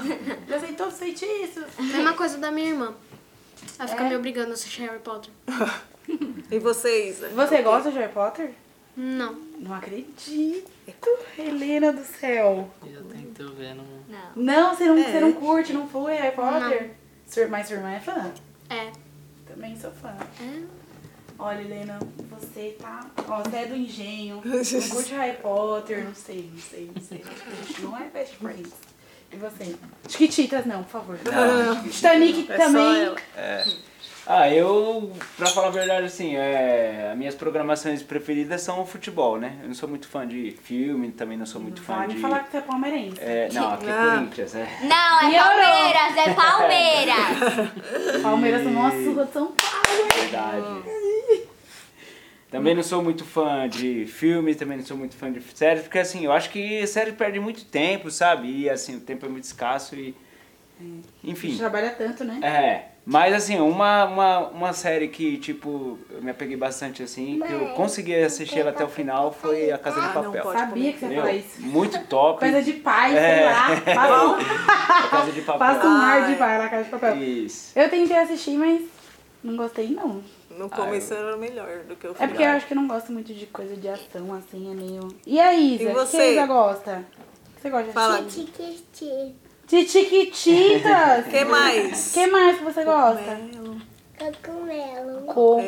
Já 0.48 0.60
sei 0.60 0.72
todos 0.74 0.94
os 0.94 0.98
feitiços. 0.98 1.64
Mesma 1.78 2.12
coisa 2.14 2.36
da 2.38 2.50
minha 2.50 2.68
irmã. 2.70 2.92
Ela 3.78 3.88
fica 3.88 4.04
É? 4.04 4.08
me 4.08 4.16
obrigando 4.16 4.50
a 4.50 4.54
assistir 4.54 4.82
Harry 4.82 4.98
Potter. 4.98 5.30
E 6.50 6.58
vocês? 6.58 7.18
Você 7.34 7.62
gosta 7.62 7.90
de 7.90 7.98
Harry 7.98 8.12
Potter? 8.12 8.50
Não. 8.96 9.34
Não 9.60 9.74
acredito. 9.74 10.68
Helena 11.38 11.92
do 11.92 12.02
céu. 12.04 12.70
Eu 12.86 13.04
tento 13.04 13.52
ver, 13.54 13.74
não... 13.74 13.84
Não. 14.08 14.32
Não, 14.34 14.74
você 14.74 14.86
não, 14.86 14.98
É. 14.98 15.04
você 15.04 15.20
não 15.20 15.32
curte, 15.34 15.72
não 15.72 15.86
foi 15.88 16.14
Harry 16.16 16.34
Potter? 16.34 16.90
Sua, 17.26 17.46
mas 17.48 17.66
sua 17.68 17.76
irmã 17.76 17.90
é 17.92 18.00
fã? 18.00 18.32
É. 18.70 18.90
Também 19.46 19.78
sou 19.78 19.90
fã. 19.92 20.16
É. 20.40 20.62
Olha, 21.38 21.60
Helena, 21.60 21.98
você 22.30 22.74
tá. 22.80 23.06
Ó, 23.28 23.42
você 23.42 23.56
é 23.58 23.66
do 23.66 23.76
engenho. 23.76 24.40
Não 24.44 24.88
curte 24.88 25.12
Harry 25.14 25.36
Potter, 25.36 26.04
não 26.04 26.14
sei, 26.14 26.50
não 26.52 26.60
sei, 26.60 26.90
não 26.94 27.02
sei. 27.02 27.22
A 27.22 27.64
gente 27.66 27.82
não 27.82 27.96
é 27.96 28.04
best 28.08 28.34
friends. 28.36 28.72
E 29.30 29.36
você? 29.36 29.76
Chiquititas, 30.08 30.64
não, 30.66 30.82
por 30.82 30.90
favor. 30.90 31.18
Titanic 31.92 32.50
É 32.50 32.56
só 32.56 32.64
também. 32.64 33.02
ela. 33.02 33.16
Ah, 34.30 34.50
eu, 34.52 35.10
pra 35.38 35.46
falar 35.46 35.68
a 35.68 35.70
verdade, 35.70 36.04
assim, 36.04 36.36
é, 36.36 37.08
as 37.10 37.16
minhas 37.16 37.34
programações 37.34 38.02
preferidas 38.02 38.60
são 38.60 38.82
o 38.82 38.84
futebol, 38.84 39.38
né? 39.38 39.56
Eu 39.62 39.68
não 39.68 39.74
sou 39.74 39.88
muito 39.88 40.06
fã 40.06 40.28
de 40.28 40.50
filme, 40.64 41.10
também 41.10 41.38
não 41.38 41.46
sou 41.46 41.58
muito 41.62 41.80
fã 41.80 41.96
Vai 41.96 42.08
de... 42.08 42.14
me 42.16 42.20
falar 42.20 42.40
que 42.40 42.50
você 42.50 42.58
é 42.58 42.60
palmeirense. 42.60 43.16
É, 43.22 43.48
não, 43.54 43.72
aqui 43.72 43.86
é 43.88 43.90
Ah. 43.90 44.10
Corinthians, 44.16 44.54
é. 44.54 44.68
Não, 44.82 45.20
é 45.20 45.30
Piorou. 45.30 45.64
Palmeiras, 45.64 46.16
é 46.26 46.34
Palmeiras. 46.34 48.20
Palmeiras 48.22 48.62
tomou 48.64 48.82
uma 48.82 48.90
surra 48.90 49.24
de 49.24 49.32
São 49.32 49.46
Paulo. 49.52 50.02
hein? 50.02 50.20
Verdade. 50.20 51.48
Também 52.50 52.74
não 52.74 52.82
sou 52.82 53.02
muito 53.02 53.24
fã 53.24 53.66
de 53.66 54.04
filmes, 54.06 54.56
também 54.56 54.76
não 54.76 54.84
sou 54.84 54.96
muito 54.96 55.16
fã 55.16 55.32
de 55.32 55.40
séries, 55.54 55.82
porque 55.84 55.98
assim, 55.98 56.24
eu 56.26 56.32
acho 56.32 56.50
que 56.50 56.86
série 56.86 57.12
perde 57.12 57.40
muito 57.40 57.64
tempo, 57.64 58.10
sabe? 58.10 58.48
E 58.62 58.68
assim, 58.70 58.96
o 58.96 59.00
tempo 59.00 59.24
é 59.24 59.28
muito 59.28 59.44
escasso 59.44 59.94
e. 59.94 60.14
A 60.80 60.82
gente 60.84 61.04
Enfim. 61.24 61.56
trabalha 61.56 61.90
tanto, 61.90 62.24
né? 62.24 62.38
É. 62.42 62.97
Mas 63.10 63.32
assim, 63.32 63.58
uma, 63.58 64.04
uma, 64.04 64.38
uma 64.48 64.72
série 64.74 65.08
que, 65.08 65.38
tipo, 65.38 65.98
eu 66.10 66.20
me 66.20 66.30
apeguei 66.30 66.58
bastante 66.58 67.02
assim, 67.02 67.40
que 67.40 67.50
eu 67.50 67.68
consegui 67.68 68.14
assistir 68.14 68.58
ela 68.58 68.68
até 68.68 68.84
o 68.84 68.88
final 68.88 69.32
foi 69.32 69.70
A 69.72 69.78
Casa 69.78 69.98
de 69.98 70.06
Ah, 70.08 70.12
não 70.12 70.24
Papel. 70.24 70.42
pode. 70.42 70.58
Sabia 70.58 70.92
que 70.92 70.98
você 70.98 71.14
ia 71.14 71.32
isso. 71.32 71.62
Muito 71.62 71.98
top. 72.04 72.38
Coisa 72.40 72.60
de 72.60 72.74
pai, 72.74 73.12
sei 73.12 73.18
É. 73.18 73.44
lá. 73.46 73.68
Passa, 73.94 74.26
um- 74.26 74.34
A 74.34 75.08
Casa 75.08 75.32
de 75.32 75.40
Papel. 75.40 75.58
passa 75.58 75.86
um 75.88 75.90
ar 75.96 76.20
de 76.26 76.32
Ai. 76.32 76.38
pai 76.38 76.58
na 76.58 76.68
casa 76.68 76.84
de 76.84 76.90
papel. 76.90 77.16
Isso. 77.16 77.78
Eu 77.78 77.88
tentei 77.88 78.18
assistir, 78.18 78.58
mas 78.58 78.82
não 79.42 79.56
gostei, 79.56 79.88
não. 79.88 80.20
No 80.50 80.68
começo 80.68 81.14
era 81.14 81.34
melhor 81.38 81.84
do 81.88 81.96
que 81.96 82.06
o 82.06 82.10
É 82.10 82.14
final. 82.14 82.28
porque 82.28 82.42
eu 82.42 82.48
acho 82.50 82.66
que 82.66 82.72
eu 82.74 82.76
não 82.76 82.88
gosto 82.88 83.10
muito 83.10 83.32
de 83.32 83.46
coisa 83.46 83.74
de 83.74 83.88
ação, 83.88 84.34
assim, 84.34 84.70
é 84.70 84.74
meio... 84.74 85.08
E 85.26 85.40
a 85.40 85.54
Isa? 85.54 85.82
E 85.82 85.86
O 85.86 85.88
que 85.88 85.94
você? 85.94 86.16
a 86.18 86.26
Isa 86.32 86.46
gosta? 86.46 87.04
O 87.52 87.56
que 87.56 87.62
você 87.62 87.70
gosta 87.70 87.86
de 87.86 87.92
Fala. 87.94 88.18
assistir? 88.18 88.44
Tiquiti. 88.52 89.34
De 89.68 89.86
Chiquititas! 89.88 91.26
O 91.26 91.28
que 91.30 91.44
mais? 91.44 92.10
O 92.10 92.14
que 92.14 92.26
mais 92.26 92.58
que 92.58 92.64
você 92.64 92.84
gosta? 92.84 93.38
Cogumelo. 94.42 95.22
Como? 95.26 95.62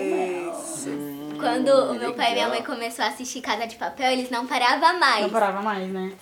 Quando 1.39 1.69
o 1.93 1.95
meu 1.95 2.13
pai 2.15 2.33
e 2.33 2.35
minha 2.35 2.49
mãe 2.49 2.63
começaram 2.63 3.11
a 3.11 3.15
assistir 3.15 3.41
Casa 3.41 3.67
de 3.67 3.77
Papel, 3.77 4.11
eles 4.13 4.29
não 4.31 4.47
paravam 4.47 4.99
mais. 4.99 5.23
Não 5.23 5.31
parava 5.31 5.63
mais, 5.63 5.87
né? 5.89 6.13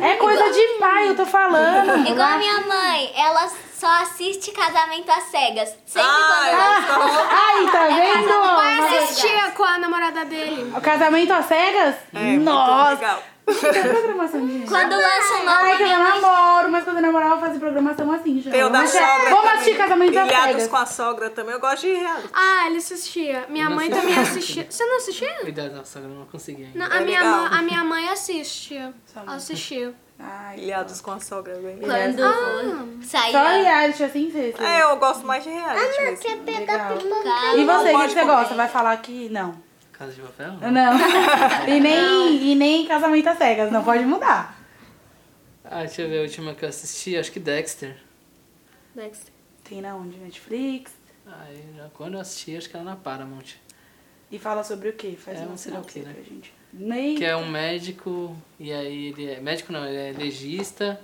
É 0.00 0.14
coisa 0.16 0.50
de 0.50 0.78
pai, 0.80 1.08
eu 1.08 1.16
tô 1.16 1.24
falando. 1.24 2.04
Igual 2.08 2.28
a 2.28 2.36
minha 2.38 2.60
mãe, 2.62 3.12
ela 3.16 3.48
só 3.74 3.86
assiste 4.02 4.50
Casamento 4.50 5.08
às 5.10 5.22
Cegas. 5.24 5.68
Sempre 5.86 6.08
Ah, 6.10 6.82
quando 6.88 7.00
eu 7.00 7.06
gosto. 7.06 7.28
Ai, 7.30 7.64
tá 7.66 7.88
Vai 7.88 8.80
vendo? 8.80 8.96
assistia 9.02 9.50
com 9.52 9.62
a 9.62 9.78
namorada 9.78 10.24
dele. 10.24 10.72
O 10.76 10.80
casamento 10.80 11.32
às 11.32 11.46
cegas? 11.46 11.94
É, 12.12 12.18
muito 12.18 12.42
Nossa! 12.44 13.18
Programação 13.54 14.46
de 14.46 14.60
Quando 14.66 14.92
lança 14.96 15.34
um 15.34 15.44
novo, 15.44 15.48
Ai, 15.50 15.76
que 15.76 15.82
eu 15.82 15.86
minha 15.86 15.98
namoro, 15.98 16.70
mas 16.70 16.84
quando 16.84 16.96
eu 16.96 17.02
namorava 17.02 17.34
eu 17.36 17.40
fazia 17.40 17.60
programação 17.60 18.12
assim 18.12 18.40
já. 18.40 18.50
O 18.50 18.70
da 18.70 18.78
Vamos 18.78 18.90
sogra 18.90 19.06
assistir- 19.06 19.28
Vamos 19.30 19.40
também. 19.44 19.54
assistir 19.58 19.76
casamento 19.76 20.18
às 20.18 20.26
Ilhados 20.28 20.66
com 20.66 20.76
a 20.76 20.86
sogra 20.86 21.30
também. 21.30 21.54
Eu 21.54 21.60
gosto 21.60 21.80
de 21.86 21.94
reality. 21.94 22.28
Ah, 22.32 22.66
ele 22.66 22.76
assistia. 22.78 23.46
Minha 23.48 23.64
Eu 23.64 23.70
não 23.70 23.76
mãe 23.76 23.88
assisti. 23.88 24.06
também 24.06 24.22
assistia. 24.22 24.66
Você 24.70 24.84
não 24.86 24.96
assistia? 24.96 25.34
Cuidado, 25.40 25.74
nossa, 25.76 25.98
eu 25.98 26.08
não 26.08 26.26
consegui 26.26 26.64
ainda. 26.64 26.78
Não, 26.78 26.86
a, 26.96 27.00
É 27.00 27.04
minha 27.04 27.20
legal. 27.22 27.36
mãe, 27.40 27.58
a 27.58 27.62
minha 27.62 27.84
mãe 27.84 28.08
assistia. 28.08 28.94
Mãe. 29.14 29.36
Assistia. 29.36 29.94
Ai, 30.20 30.58
Ilhados 30.58 31.00
com 31.00 31.12
a 31.12 31.20
sogra. 31.20 31.52
é 31.54 31.58
bem- 31.60 31.78
Quando 31.78 32.24
Ah. 32.24 32.84
saía... 33.04 33.32
Só 33.32 33.46
reality 33.62 34.02
assim, 34.02 34.30
você. 34.30 34.52
você- 34.56 34.64
É, 34.64 34.82
eu 34.82 34.96
gosto 34.96 35.24
mais 35.24 35.44
de 35.44 35.50
reality 35.50 36.02
mesmo. 36.02 36.16
Quer 36.18 36.38
pegar 36.38 36.88
pipoca? 36.96 37.28
E 37.56 37.64
você, 37.64 37.82
o 37.82 37.84
que 37.84 37.92
pode 37.92 38.12
você 38.12 38.20
comer. 38.20 38.26
gosta? 38.34 38.54
Vai 38.54 38.68
falar 38.68 38.96
que 38.96 39.28
não. 39.28 39.67
Casa 39.98 40.12
de 40.12 40.20
papel? 40.20 40.52
Não. 40.70 40.92
e, 41.68 41.80
nem, 41.80 42.52
e 42.52 42.54
nem 42.54 42.86
casamento 42.86 43.28
às 43.28 43.38
cegas, 43.38 43.72
não 43.72 43.82
pode 43.82 44.04
mudar. 44.04 44.56
Ah, 45.64 45.80
deixa 45.80 46.02
eu 46.02 46.08
ver 46.08 46.18
a 46.20 46.22
última 46.22 46.54
que 46.54 46.64
eu 46.64 46.68
assisti, 46.68 47.16
acho 47.16 47.32
que 47.32 47.40
Dexter. 47.40 47.96
Dexter. 48.94 49.32
Tem 49.64 49.80
na 49.82 49.96
onde? 49.96 50.16
Netflix. 50.18 50.92
Ah, 51.26 51.46
eu 51.50 51.74
já, 51.76 51.88
quando 51.92 52.14
eu 52.14 52.20
assisti, 52.20 52.56
acho 52.56 52.70
que 52.70 52.76
era 52.76 52.84
na 52.84 52.96
Paramount. 52.96 53.56
E 54.30 54.38
fala 54.38 54.62
sobre 54.62 54.90
o 54.90 54.92
quê? 54.92 55.16
Faz 55.18 55.38
É 55.38 55.42
uma 55.42 55.52
um 55.54 55.56
serial 55.56 55.82
killer. 55.82 56.14
pra 56.14 56.22
gente. 56.22 56.54
Nem... 56.72 57.16
Que 57.16 57.24
é 57.24 57.36
um 57.36 57.48
médico, 57.50 58.36
e 58.58 58.72
aí 58.72 59.08
ele 59.08 59.30
é. 59.30 59.40
Médico 59.40 59.72
não, 59.72 59.84
ele 59.86 59.96
é 59.96 60.12
legista. 60.16 61.00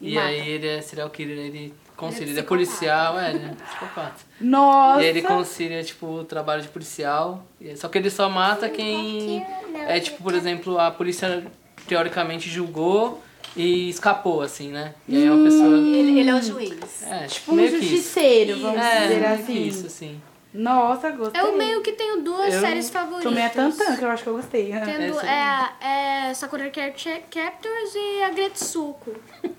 E 0.00 0.14
E, 0.14 0.18
aí 0.18 0.48
ele 0.48 0.66
é 0.66 0.80
serial 0.82 1.08
killer, 1.10 1.38
ele 1.38 1.74
concilia, 1.96 2.30
ele 2.32 2.40
é 2.40 2.42
policial, 2.42 3.18
é, 3.18 3.30
ele 3.30 3.44
é 3.44 3.64
psicopata. 3.64 4.14
Nossa! 4.40 5.00
E 5.00 5.04
aí 5.04 5.10
ele 5.10 5.22
concilia, 5.22 5.82
tipo, 5.82 6.06
o 6.06 6.24
trabalho 6.24 6.62
de 6.62 6.68
policial. 6.68 7.44
Só 7.76 7.88
que 7.88 7.98
ele 7.98 8.10
só 8.10 8.28
mata 8.28 8.68
quem. 8.68 9.44
É 9.88 10.00
tipo, 10.00 10.22
por 10.22 10.34
exemplo, 10.34 10.78
a 10.78 10.90
polícia 10.90 11.44
teoricamente 11.86 12.48
julgou 12.48 13.22
e 13.56 13.88
escapou, 13.88 14.40
assim, 14.42 14.68
né? 14.68 14.94
E 15.08 15.16
aí 15.16 15.26
é 15.26 15.30
uma 15.30 15.44
pessoa. 15.44 15.76
Ele, 15.76 16.18
ele 16.20 16.30
é 16.30 16.34
o 16.34 16.42
juiz. 16.42 17.02
É, 17.02 17.26
tipo, 17.26 17.52
Um 17.52 17.54
meio 17.56 17.70
que 17.70 17.76
isso. 17.76 17.88
justiceiro, 17.96 18.58
vamos 18.60 18.80
É, 18.80 19.02
dizer 19.02 19.20
meio 19.20 19.34
assim. 19.34 19.44
que 19.44 19.52
isso, 19.52 19.86
assim. 19.86 20.20
Nossa, 20.52 21.10
gostei. 21.10 21.40
Eu 21.40 21.56
meio 21.56 21.82
que 21.82 21.92
tenho 21.92 22.22
duas 22.22 22.54
Eu 22.54 22.60
séries 22.60 22.88
favoritas. 22.88 23.24
Tomei 23.24 23.44
a 23.44 23.50
Tantan, 23.50 23.96
que 23.96 24.04
eu 24.04 24.10
acho 24.10 24.22
que 24.22 24.28
eu 24.28 24.34
gostei. 24.36 24.68
né? 24.68 24.82
Tendo, 24.84 25.18
Essa 25.18 25.74
é, 25.82 26.28
é 26.30 26.34
Sakura 26.34 26.70
Captors 26.70 27.94
e 27.96 28.22
a 28.22 28.30
Gretsuko. 28.30 29.14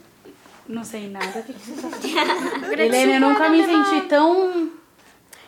Não 0.68 0.84
sei 0.84 1.10
nada. 1.10 1.40
O 1.40 1.44
que 1.44 1.54
você 1.54 2.76
tá 2.76 2.84
Helena, 2.84 3.14
eu 3.14 3.20
nunca 3.30 3.50
me 3.50 3.58
mesma- 3.66 3.86
senti 3.86 4.08
tão... 4.08 4.72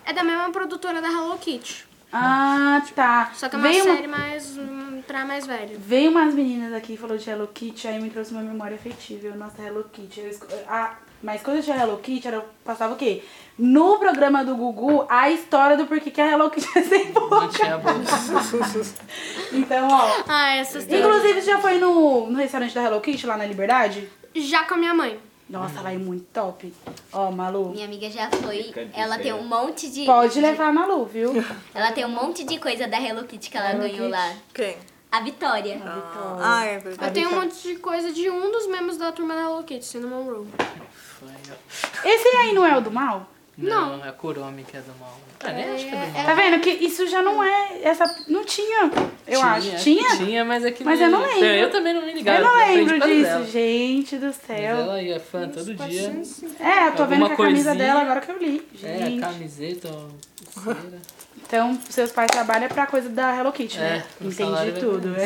É 0.06 0.14
da 0.14 0.24
mesma 0.24 0.50
produtora 0.52 1.02
da 1.02 1.08
Hello 1.10 1.38
Kitty. 1.38 1.86
Ah, 2.14 2.82
tá. 2.96 3.32
Só 3.34 3.50
que 3.50 3.56
é 3.56 3.60
uma 3.60 3.68
Veio 3.68 3.84
série 3.84 4.08
mais 4.08 4.58
hum, 4.58 5.02
pra 5.06 5.26
mais 5.26 5.46
velho. 5.46 5.78
Veio 5.78 6.10
umas 6.12 6.34
meninas 6.34 6.72
aqui 6.74 6.94
e 6.94 6.98
falou 6.98 7.18
de 7.18 7.30
Hello 7.30 7.48
Kitty, 7.54 7.88
aí 7.90 8.02
me 8.02 8.10
trouxe 8.10 8.32
uma 8.32 8.42
memória 8.42 8.76
afetiva. 8.76 9.28
Eu, 9.28 9.36
nossa, 9.36 9.62
Hello 9.62 9.84
Kitty. 9.92 10.22
Eu 10.22 10.30
esco- 10.30 10.48
ah, 10.70 10.94
mas 11.22 11.42
quando 11.42 11.58
eu 11.58 11.64
tinha 11.64 11.76
Hello 11.76 11.98
Kitty, 11.98 12.28
era, 12.30 12.46
passava 12.64 12.94
o 12.94 12.96
quê? 12.96 13.22
No 13.58 13.98
programa 13.98 14.46
do 14.46 14.56
Gugu, 14.56 15.06
a 15.10 15.30
história 15.30 15.76
do 15.76 15.86
porquê 15.88 16.10
que 16.12 16.22
a 16.22 16.32
Hello 16.32 16.50
Kitty 16.50 16.78
é 16.80 16.84
sem 16.84 17.12
Não 17.12 17.28
boca. 17.28 17.48
tinha. 17.50 17.78
Então, 19.52 19.88
ó. 19.90 20.24
Ah, 20.28 20.56
essa. 20.56 20.80
Inclusive, 20.80 21.42
você 21.42 21.52
já 21.52 21.60
foi 21.60 21.78
no, 21.80 22.28
no 22.30 22.38
restaurante 22.38 22.74
da 22.74 22.84
Hello 22.84 23.02
Kitty, 23.02 23.26
lá 23.26 23.36
na 23.36 23.46
Liberdade? 23.46 24.08
Já 24.36 24.64
com 24.66 24.74
a 24.76 24.78
minha 24.78 24.94
mãe. 24.94 25.20
Nossa, 25.50 25.80
lá 25.82 25.94
é 25.94 25.98
muito 25.98 26.26
top. 26.34 26.74
Ó, 27.14 27.32
Malu. 27.32 27.70
Minha 27.70 27.86
amiga 27.86 28.10
já 28.10 28.30
foi. 28.30 28.74
Ela 28.94 29.16
tem 29.16 29.24
feira. 29.32 29.38
um 29.38 29.48
monte 29.48 29.90
de. 29.90 30.06
Pode 30.06 30.34
de- 30.34 30.42
levar 30.42 30.68
a 30.68 30.74
Malu, 30.74 31.06
viu? 31.06 31.32
Ela 31.74 31.92
tem 31.94 32.04
um 32.06 32.10
monte 32.10 32.44
de 32.44 32.60
coisa 32.60 32.86
da 32.88 33.00
Hello 33.02 33.24
Kitty 33.26 33.50
que 33.50 33.58
ela 33.58 33.70
Hello 33.70 33.80
ganhou 33.84 33.98
Kitty. 33.98 34.12
lá. 34.12 34.34
Quem? 34.54 34.78
A 35.10 35.22
Vitória. 35.22 35.82
Ah, 35.86 36.38
ah, 36.42 36.66
é 36.66 36.80
verdade. 36.80 37.10
Eu 37.10 37.14
tenho 37.14 37.28
um 37.28 37.30
Vitória. 37.30 37.50
monte 37.50 37.64
de 37.64 37.76
coisa 37.78 38.12
de 38.12 38.30
um 38.30 38.52
dos 38.52 38.68
membros 38.68 38.98
da 38.98 39.10
turma 39.14 39.36
da 39.36 39.42
Hello 39.44 39.64
Kitty, 39.64 39.86
Cinnamon 39.86 40.24
Roll. 40.26 40.48
Esse 42.04 42.28
aí 42.38 42.54
não 42.54 42.66
é 42.66 42.78
o 42.78 42.82
do 42.82 42.92
mal? 42.92 43.26
Não, 43.58 44.06
é 44.06 44.10
a 44.10 44.12
Kurumi 44.12 44.64
que 44.64 44.78
é 44.78 44.82
do 44.82 44.94
mal. 45.00 45.20
Ah, 45.40 45.52
nem 45.52 45.64
acho 45.66 45.86
que 45.86 45.96
é 45.96 46.06
do 46.06 46.14
mal. 46.14 46.26
Tá 46.26 46.34
vendo 46.36 46.62
que 46.62 46.70
isso 46.70 47.08
já 47.08 47.24
não 47.24 47.44
é 47.44 47.82
essa 47.82 48.06
não 48.28 48.46
tinha, 48.46 48.92
eu 49.28 49.42
acho. 49.42 49.72
que 49.72 49.78
Tinha? 49.78 50.18
Tinha, 50.18 50.46
mas 50.46 50.64
é 50.64 50.72
que 50.72 50.84
Mas 50.84 51.02
eu 51.02 51.10
não 51.10 51.22
lembro. 51.22 51.46
Eu 51.46 51.72
também 51.72 51.94
não 51.94 52.06
me 52.06 52.14
ligava. 52.14 52.38
Eu 52.38 52.46
não 52.46 52.56
lembro 52.56 53.00
disso, 53.00 53.24
dela. 53.24 53.46
gente 53.46 54.18
do 54.18 54.28
Mas 54.28 54.36
céu. 54.36 54.78
ela 54.78 55.02
ia 55.02 55.20
fã 55.20 55.50
todo 55.50 55.74
dia. 55.74 56.22
É, 56.60 56.88
eu 56.88 56.96
tô 56.96 57.06
vendo 57.08 57.26
que 57.26 57.34
a 57.34 57.38
camisa 57.38 57.74
dela 57.74 58.02
agora 58.02 58.22
que 58.22 58.32
eu 58.32 58.38
li. 58.38 58.68
É, 58.84 58.98
Gente. 58.98 59.24
a 59.24 59.28
camiseta, 59.28 59.90
ó, 59.90 60.08
pulseira. 60.54 61.02
Então, 61.48 61.80
seus 61.90 62.12
pais 62.12 62.30
trabalham 62.30 62.68
pra 62.68 62.86
coisa 62.86 63.08
da 63.08 63.34
Hello 63.34 63.54
Kitty, 63.54 63.80
né? 63.80 64.04
É, 64.22 64.32
salário 64.32 64.72
Entendi 64.72 64.86
tudo, 64.86 65.08
né? 65.10 65.26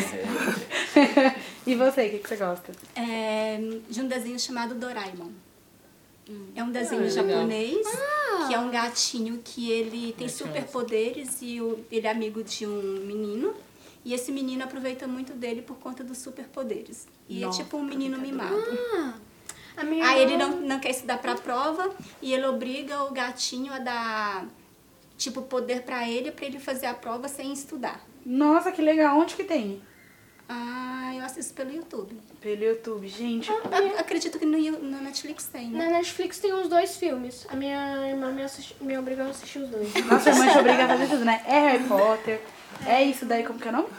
e 1.66 1.74
você, 1.76 2.06
o 2.06 2.10
que, 2.12 2.18
que 2.20 2.30
você 2.30 2.36
gosta? 2.36 2.72
É, 2.96 3.60
de 3.90 4.02
um 4.02 4.08
desenho 4.08 4.40
chamado 4.40 4.76
Doraemon. 4.76 5.30
É 6.56 6.64
um 6.64 6.72
desenho 6.72 7.02
Ah, 7.02 7.06
legal. 7.06 7.28
japonês, 7.28 7.88
que 8.48 8.54
é 8.54 8.60
um 8.60 8.70
gatinho 8.72 9.42
que 9.44 9.70
ele 9.72 10.14
tem 10.18 10.30
superpoderes 10.30 11.40
e 11.42 11.60
o- 11.62 11.84
ele 11.92 12.08
é 12.08 12.12
amigo 12.12 12.44
de 12.44 12.66
um 12.66 12.82
menino. 13.06 13.54
E 14.04 14.14
esse 14.14 14.32
menino 14.32 14.64
aproveita 14.64 15.08
muito 15.08 15.34
dele 15.34 15.62
por 15.62 15.78
conta 15.78 16.04
dos 16.04 16.18
superpoderes. 16.20 17.08
E 17.30 17.42
Nossa, 17.42 17.62
é 17.62 17.64
tipo 17.64 17.78
um 17.78 17.84
menino 17.84 18.18
mimado. 18.18 18.56
A 19.78 19.84
minha 19.84 20.06
Aí 20.08 20.22
ele 20.24 20.38
não, 20.38 20.62
não 20.62 20.80
quer 20.80 20.90
estudar 20.90 21.18
pra 21.20 21.36
prova 21.36 21.94
e 22.22 22.34
ele 22.34 22.46
obriga 22.46 23.04
o 23.04 23.12
gatinho 23.12 23.72
a 23.74 23.80
dar, 23.80 24.46
tipo, 25.18 25.42
poder 25.44 25.84
pra 25.84 26.10
ele, 26.10 26.32
pra 26.32 26.46
ele 26.46 26.60
fazer 26.60 26.88
a 26.88 26.94
prova 26.94 27.28
sem 27.28 27.54
estudar. 27.54 28.06
Nossa, 28.26 28.72
que 28.72 28.82
legal. 28.82 29.18
Onde 29.20 29.36
que 29.36 29.44
tem? 29.44 29.82
Ah, 30.50 31.01
eu 31.20 31.26
assisto 31.26 31.54
pelo 31.54 31.72
YouTube. 31.72 32.16
Pelo 32.40 32.64
YouTube. 32.64 33.08
Gente, 33.08 33.52
Ac- 33.52 34.00
Acredito 34.00 34.38
que 34.40 34.46
no, 34.46 34.58
no 34.58 35.02
Netflix 35.02 35.46
tem, 35.48 35.70
né? 35.70 35.86
Na 35.86 35.98
Netflix 35.98 36.40
tem 36.40 36.54
uns 36.54 36.68
dois 36.68 36.98
filmes. 36.98 37.46
A 37.50 37.56
minha 37.56 38.08
irmã 38.10 38.32
me, 38.32 38.44
assisti, 38.44 38.76
me 38.82 38.98
obrigou 38.98 39.26
a 39.26 39.30
assistir 39.30 39.60
os 39.60 39.70
dois. 39.70 39.94
nossa 40.06 40.30
irmã 40.30 40.52
te 40.52 40.58
obriga 40.58 40.86
a 40.86 40.88
fazer 40.88 41.08
tudo, 41.08 41.26
né? 41.26 41.42
É 41.48 41.60
Harry 41.60 41.84
Potter. 41.86 42.42
É 42.86 43.04
isso 43.04 43.26
daí, 43.26 43.44
como 43.44 43.60
que 43.60 43.68
é 43.68 43.72
o 43.72 43.74
nome? 43.74 43.90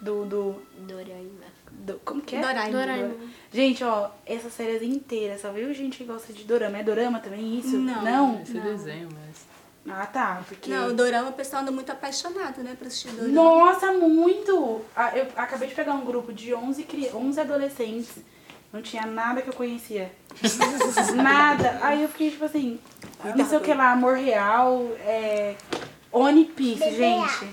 Do, 0.00 0.24
do, 0.26 0.62
Doraemon. 0.78 1.28
do 1.72 1.94
como 2.04 2.20
que 2.22 2.36
é? 2.36 2.40
Doraemon. 2.40 2.70
Doraemon. 2.72 3.14
Gente, 3.52 3.82
ó, 3.82 4.10
essas 4.26 4.52
séries 4.52 4.82
inteiras, 4.82 5.40
só 5.40 5.50
viu 5.50 5.72
gente 5.74 5.98
que 5.98 6.04
gosta 6.04 6.32
de 6.32 6.44
dorama? 6.44 6.78
É 6.78 6.82
dorama 6.84 7.18
também 7.20 7.58
isso? 7.58 7.76
Não. 7.78 8.02
Não? 8.02 8.42
Esse 8.42 8.60
desenho, 8.60 9.08
mas. 9.12 9.46
Ah, 9.86 10.06
tá, 10.06 10.42
porque... 10.46 10.70
Não, 10.70 10.88
o 10.88 10.92
Dorama 10.92 11.30
o 11.30 11.32
pessoal 11.32 11.62
anda 11.62 11.70
muito 11.70 11.90
apaixonado, 11.90 12.62
né, 12.62 12.74
pra 12.78 12.88
assistir 12.88 13.08
Dorama. 13.10 13.32
Nossa, 13.32 13.92
muito! 13.92 14.82
Ah, 14.94 15.16
Eu 15.16 15.26
acabei 15.36 15.68
de 15.68 15.74
pegar 15.74 15.92
um 15.94 16.04
grupo 16.04 16.32
de 16.32 16.54
11, 16.54 16.82
cri... 16.84 17.10
11 17.14 17.40
adolescentes. 17.40 18.16
Não 18.72 18.82
tinha 18.82 19.06
nada 19.06 19.40
que 19.40 19.48
eu 19.48 19.54
conhecia. 19.54 20.12
nada. 21.16 21.78
Aí 21.82 22.02
eu 22.02 22.08
fiquei 22.08 22.30
tipo 22.30 22.44
assim, 22.44 22.78
não 23.34 23.46
sei 23.46 23.58
o 23.58 23.60
que 23.62 23.72
lá, 23.72 23.92
Amor 23.92 24.16
Real, 24.16 24.82
é... 25.00 25.54
One 26.10 26.44
Piece, 26.46 26.90
gente. 26.96 27.48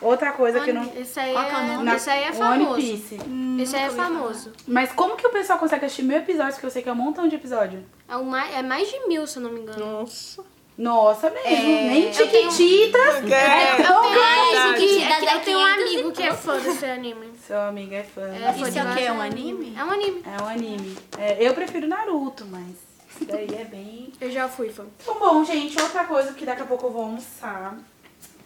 Outra 0.00 0.32
coisa 0.32 0.60
que 0.60 0.70
eu 0.70 0.74
não... 0.74 0.92
Esse 0.96 1.18
aí 1.20 1.32
Qual 1.32 1.44
que 1.44 1.54
é 1.54 1.56
o 1.56 1.60
é, 1.60 1.76
nome? 1.76 1.94
esse 1.94 2.10
aí 2.10 2.24
é 2.24 2.28
One 2.28 2.36
famoso. 2.38 2.74
Piece. 2.74 3.18
Esse 3.60 3.76
aí 3.76 3.82
é 3.84 3.90
famoso. 3.90 4.52
Mas 4.66 4.92
como 4.92 5.16
que 5.16 5.26
o 5.26 5.30
pessoal 5.30 5.58
consegue 5.58 5.84
assistir 5.84 6.02
mil 6.02 6.16
episódios, 6.16 6.58
que 6.58 6.64
eu 6.66 6.70
sei 6.70 6.82
que 6.82 6.88
é 6.88 6.92
um 6.92 6.96
montão 6.96 7.28
de 7.28 7.36
episódio? 7.36 7.84
É, 8.08 8.16
mais, 8.16 8.54
é 8.54 8.62
mais 8.62 8.88
de 8.88 9.06
mil, 9.06 9.26
se 9.26 9.38
eu 9.38 9.42
não 9.42 9.52
me 9.52 9.60
engano. 9.60 10.00
Nossa. 10.00 10.42
Nossa, 10.80 11.28
mesmo. 11.28 11.50
Nem 11.50 12.06
eu 12.06 12.28
tenho- 12.30 12.50
Chiquititas. 12.50 13.30
É, 13.30 13.72
Eu 13.72 13.76
tenho, 13.76 14.20
Ai, 14.22 14.54
é, 14.54 15.26
é 15.26 15.36
eu 15.36 15.40
tenho 15.42 15.58
um 15.58 15.62
500 15.64 15.82
amigo 15.82 16.12
que 16.12 16.22
é 16.22 16.32
fã 16.32 16.58
desse 16.58 16.84
anime. 16.86 17.32
Seu 17.46 17.60
amigo 17.60 17.94
é 17.94 18.02
fã. 18.02 18.22
É, 18.22 18.52
fã 18.54 18.68
Isso 18.68 18.78
é 18.78 18.82
o 18.84 18.94
quê? 18.94 19.00
É 19.02 19.12
um 19.12 19.20
anime? 19.20 19.74
É 19.76 19.84
um 19.84 19.90
anime. 19.90 20.22
É 20.24 20.42
um 20.42 20.48
anime. 20.48 20.96
É, 21.18 21.36
eu 21.38 21.52
prefiro 21.52 21.86
Naruto, 21.86 22.46
mas 22.46 22.64
isso 23.10 23.26
daí 23.26 23.48
é 23.60 23.64
bem... 23.64 24.10
Eu 24.18 24.30
já 24.30 24.48
fui 24.48 24.70
fã. 24.70 24.86
Então, 25.02 25.18
bom, 25.18 25.44
gente, 25.44 25.78
outra 25.78 26.04
coisa 26.04 26.32
que 26.32 26.46
daqui 26.46 26.62
a 26.62 26.66
pouco 26.66 26.86
eu 26.86 26.90
vou 26.92 27.02
almoçar. 27.02 27.76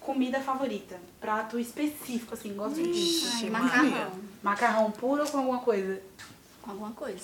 Comida 0.01 0.41
favorita. 0.41 0.97
Prato 1.21 1.57
específico, 1.57 2.35
assim, 2.35 2.53
gosto 2.55 2.83
disso. 2.83 3.39
Ai, 3.45 3.51
macarrão. 3.51 4.11
Macarrão 4.43 4.91
puro 4.91 5.23
ou 5.23 5.29
com 5.29 5.39
alguma 5.39 5.59
coisa? 5.61 6.03
Com 6.65 6.71
alguma 6.71 6.93
coisa. 6.93 7.19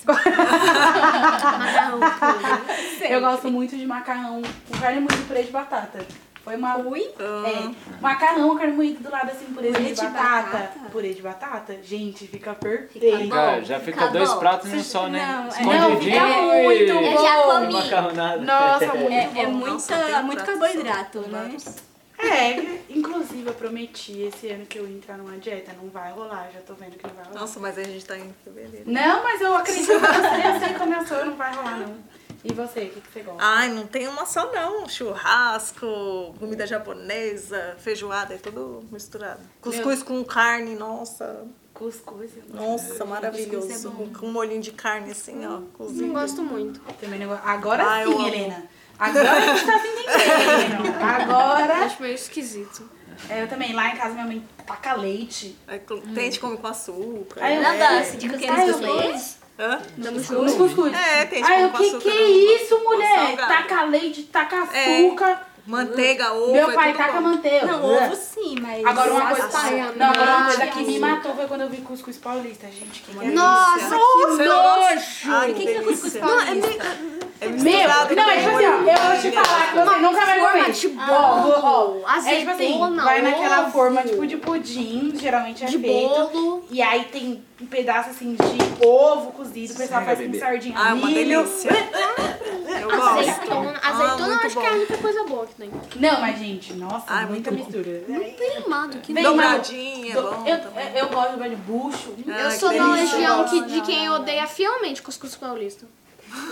Macarrão 1.58 1.98
puro. 2.00 3.06
Eu 3.08 3.20
gosto 3.20 3.50
muito 3.50 3.76
de 3.76 3.86
macarrão 3.86 4.42
com 4.68 4.78
carne 4.78 5.00
moída 5.00 5.14
e 5.16 5.24
purê 5.24 5.42
de 5.44 5.50
batata. 5.50 5.98
Foi 6.44 6.56
uma... 6.56 6.76
Ui? 6.78 7.00
É, 7.18 7.70
macarrão, 8.00 8.56
carne 8.56 8.74
moída 8.74 9.00
do 9.02 9.10
lado 9.10 9.30
assim, 9.30 9.46
purê, 9.46 9.68
Purê 9.72 9.84
de, 9.84 9.94
de 9.94 10.00
batata. 10.02 10.42
batata. 10.58 10.80
Purê 10.90 11.14
de 11.14 11.22
batata, 11.22 11.76
gente, 11.82 12.26
fica 12.26 12.54
perfeito. 12.54 13.18
Fica 13.18 13.34
bom, 13.36 13.62
já 13.64 13.78
fica, 13.80 13.92
fica 14.00 14.06
dois 14.08 14.30
bom. 14.30 14.38
pratos 14.38 14.70
num 14.72 14.82
só, 14.82 15.06
né? 15.08 15.24
Não, 15.26 15.44
é- 15.44 15.48
Escondidinho 15.48 15.90
Não, 15.90 16.00
fica 16.00 16.16
e- 16.58 16.62
muito 16.64 16.92
Eu 16.92 17.12
já 17.22 17.36
bom. 17.42 17.50
comi. 17.60 17.72
macarronada. 17.74 18.38
Nossa, 18.42 18.86
muito 18.94 19.12
É, 19.12 19.26
bom. 19.26 19.40
é 19.40 19.46
Nossa, 19.70 19.94
tem 19.94 20.04
muita, 20.04 20.22
muito 20.22 20.44
carboidrato, 20.44 21.18
né? 21.20 21.28
vários. 21.30 21.89
É, 22.22 22.80
inclusive 22.90 23.46
eu 23.46 23.54
prometi 23.54 24.20
esse 24.22 24.48
ano 24.48 24.66
que 24.66 24.78
eu 24.78 24.86
ia 24.86 24.96
entrar 24.96 25.16
numa 25.16 25.36
dieta. 25.38 25.72
Não 25.80 25.88
vai 25.88 26.12
rolar, 26.12 26.50
já 26.52 26.60
tô 26.60 26.74
vendo 26.74 26.96
que 26.96 27.06
não 27.06 27.14
vai 27.14 27.24
rolar. 27.24 27.40
Nossa, 27.40 27.58
mas 27.60 27.78
a 27.78 27.82
gente 27.82 28.04
tá 28.04 28.18
em 28.18 28.32
fevereiro. 28.44 28.84
Não, 28.90 29.22
mas 29.22 29.40
eu 29.40 29.54
acredito, 29.54 29.86
sei, 29.86 29.96
eu 29.98 30.60
sei 30.60 30.74
como 30.78 30.94
eu 30.94 31.06
sou, 31.06 31.24
não 31.24 31.36
vai 31.36 31.54
rolar 31.54 31.78
não. 31.78 31.96
E 32.42 32.52
você, 32.54 32.80
o 32.84 32.90
que, 32.90 33.00
que 33.02 33.12
você 33.12 33.20
gosta? 33.20 33.42
Ai, 33.42 33.68
não 33.68 33.86
tem 33.86 34.08
uma 34.08 34.24
só 34.24 34.50
não. 34.50 34.88
Churrasco, 34.88 36.34
comida 36.38 36.66
japonesa, 36.66 37.76
feijoada, 37.78 38.34
é 38.34 38.38
tudo 38.38 38.82
misturado. 38.90 39.40
Cuscuz 39.60 40.02
com 40.02 40.24
carne, 40.24 40.74
nossa. 40.74 41.44
Cuscuz. 41.74 42.30
eu 42.36 42.42
gosto. 42.42 42.56
Nossa, 42.62 43.04
maravilhoso. 43.04 43.90
Com, 43.92 44.12
com 44.12 44.26
um 44.26 44.32
molhinho 44.32 44.60
de 44.60 44.72
carne 44.72 45.10
assim, 45.12 45.44
ó, 45.46 45.50
Não 45.60 45.66
cozido. 45.68 46.12
gosto 46.12 46.42
muito. 46.42 46.80
Também 47.00 47.18
não. 47.20 47.32
Agora 47.32 47.84
Ah, 47.84 48.04
sim, 48.04 48.12
amo. 48.12 48.68
Agora 49.00 49.32
a 49.32 49.40
gente 49.40 49.64
tá 49.66 49.78
se 49.78 49.88
entendendo. 49.88 50.94
Agora. 51.02 51.74
Acho 51.86 52.02
meio 52.02 52.14
esquisito. 52.14 52.88
É, 53.28 53.42
eu 53.42 53.48
também, 53.48 53.72
lá 53.74 53.88
em 53.88 53.96
casa 53.96 54.12
minha 54.14 54.26
mãe 54.26 54.42
taca 54.66 54.94
leite. 54.94 55.56
Aí, 55.68 55.78
com- 55.80 56.00
tem 56.00 56.24
gente 56.24 56.34
que 56.34 56.40
come 56.40 56.56
com 56.56 56.66
açúcar. 56.66 57.42
Aí 57.42 57.56
eu 57.56 57.62
Não 57.62 57.70
é. 57.70 57.98
gosto 58.00 58.16
de 58.16 58.28
cookies 58.28 58.50
Ai, 58.50 58.70
eu 58.70 58.74
com 58.74 58.80
leite. 58.80 59.40
Hã? 59.58 59.80
Nos 59.98 60.54
cuscuz. 60.54 60.94
É, 60.94 61.24
tem 61.26 61.44
gente 61.44 61.52
Ai, 61.52 61.66
o 61.66 61.70
que 61.72 61.98
que 61.98 62.08
é 62.08 62.14
não, 62.14 62.56
isso, 62.56 62.78
mulher? 62.82 63.36
Taca 63.36 63.82
leite, 63.84 64.22
taca 64.24 64.56
É. 64.72 64.96
açúcar. 65.06 65.46
Manteiga, 65.66 66.32
ovo, 66.32 66.52
Meu 66.52 66.70
é 66.70 66.74
pai 66.74 66.92
tudo 66.92 66.98
taca 67.02 67.12
bom. 67.12 67.20
manteiga. 67.20 67.66
Não, 67.66 67.84
ovo 67.84 68.16
sim, 68.16 68.56
mas... 68.60 68.84
Agora 68.84 69.12
uma 69.12 69.26
coisa, 69.36 69.50
Ai, 69.58 69.92
não, 69.94 70.06
agora 70.10 70.30
uma 70.36 70.44
coisa 70.46 70.66
que 70.68 70.82
me 70.84 70.98
matou 70.98 71.34
foi 71.34 71.46
quando 71.46 71.60
eu 71.60 71.68
vi 71.68 71.76
cuscuz 71.82 72.16
paulista, 72.16 72.66
gente. 72.68 73.02
Que 73.02 73.12
delícia. 73.12 73.34
Nossa, 73.34 73.90
que 73.90 74.44
nojo! 74.44 75.04
Ai, 75.28 75.50
O 75.50 75.54
que 75.54 75.62
que 75.66 75.72
é 75.72 75.82
cuscuz 75.82 76.16
paulista? 76.16 76.86
É 76.86 77.19
Meu, 77.40 77.50
misturado 77.52 78.14
não, 78.14 78.30
é 78.30 78.36
tipo 78.36 78.48
assim, 78.56 78.66
ó, 78.66 78.70
eu 78.70 78.82
vou 78.84 79.20
te 79.20 79.30
falar 79.32 79.66
que 79.72 79.78
você 79.78 79.98
nunca 80.00 80.26
vai 80.26 80.40
forma 80.40 80.60
comer. 80.60 80.72
de 80.72 80.98
Ó, 80.98 81.12
ó, 81.12 81.96
ó, 82.04 82.10
é 82.26 82.36
tipo 82.36 82.50
assim, 82.50 82.64
azeitona, 82.66 83.04
vai 83.04 83.22
naquela 83.22 83.60
ovo. 83.62 83.70
forma 83.72 84.02
tipo 84.02 84.26
de 84.26 84.36
pudim, 84.36 85.12
geralmente 85.16 85.64
é 85.64 85.66
De 85.66 85.78
feito. 85.78 86.08
bolo. 86.08 86.64
E 86.70 86.82
aí 86.82 87.04
tem 87.04 87.42
um 87.60 87.66
pedaço 87.66 88.10
assim 88.10 88.34
de 88.34 88.86
ovo 88.86 89.32
cozido, 89.32 89.72
o 89.72 89.76
pessoal 89.76 90.00
Sim, 90.00 90.06
faz 90.06 90.18
com 90.18 90.24
bebê. 90.26 90.38
sardinha, 90.38 90.74
Ah, 90.78 90.94
uma 90.94 91.06
milho. 91.06 91.42
delícia. 91.44 91.70
Eu 92.80 92.88
gosto. 92.88 93.18
Azeitona. 93.18 93.74
Ah, 93.82 93.88
Azeitona 93.90 94.22
eu 94.22 94.26
muito 94.30 94.46
acho 94.46 94.56
que 94.58 94.64
é 94.64 94.66
a 94.66 94.70
bom. 94.70 94.76
única 94.78 94.96
coisa 94.98 95.24
boa 95.24 95.46
que 95.46 95.54
tem. 95.54 95.70
Não, 95.96 96.20
mas 96.20 96.38
gente, 96.38 96.72
nossa, 96.74 97.04
Ai, 97.08 97.26
muita 97.26 97.50
muito 97.50 97.72
bom. 97.72 97.78
mistura. 97.78 98.30
Queimado, 98.36 98.98
que 98.98 99.12
Vem, 99.12 99.22
Dobradinha, 99.24 100.12
é 100.12 100.14
bom 100.22 100.44
eu, 100.46 100.60
também. 100.60 100.86
eu 100.96 101.08
gosto 101.08 101.36
de 101.50 101.56
bucho. 101.56 102.14
Ah, 102.28 102.40
Eu 102.42 102.48
que 102.48 102.54
sou 102.56 102.68
da 102.70 102.74
delícia. 102.94 103.16
legião 103.18 103.44
que, 103.44 103.60
de 103.66 103.80
quem 103.82 104.08
odeia 104.10 104.46
fielmente 104.46 105.02
cuscuz 105.02 105.34
paulista. 105.36 105.84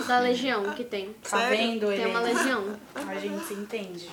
Da 0.07 0.19
legião 0.19 0.63
que 0.73 0.83
tem. 0.83 1.13
Tá 1.29 1.37
Sério? 1.37 1.57
vendo, 1.57 1.87
Tem 1.87 2.05
uma 2.07 2.19
Helena? 2.21 2.39
legião. 2.39 2.63
A 2.95 3.15
gente 3.15 3.45
se 3.45 3.53
entende. 3.53 4.09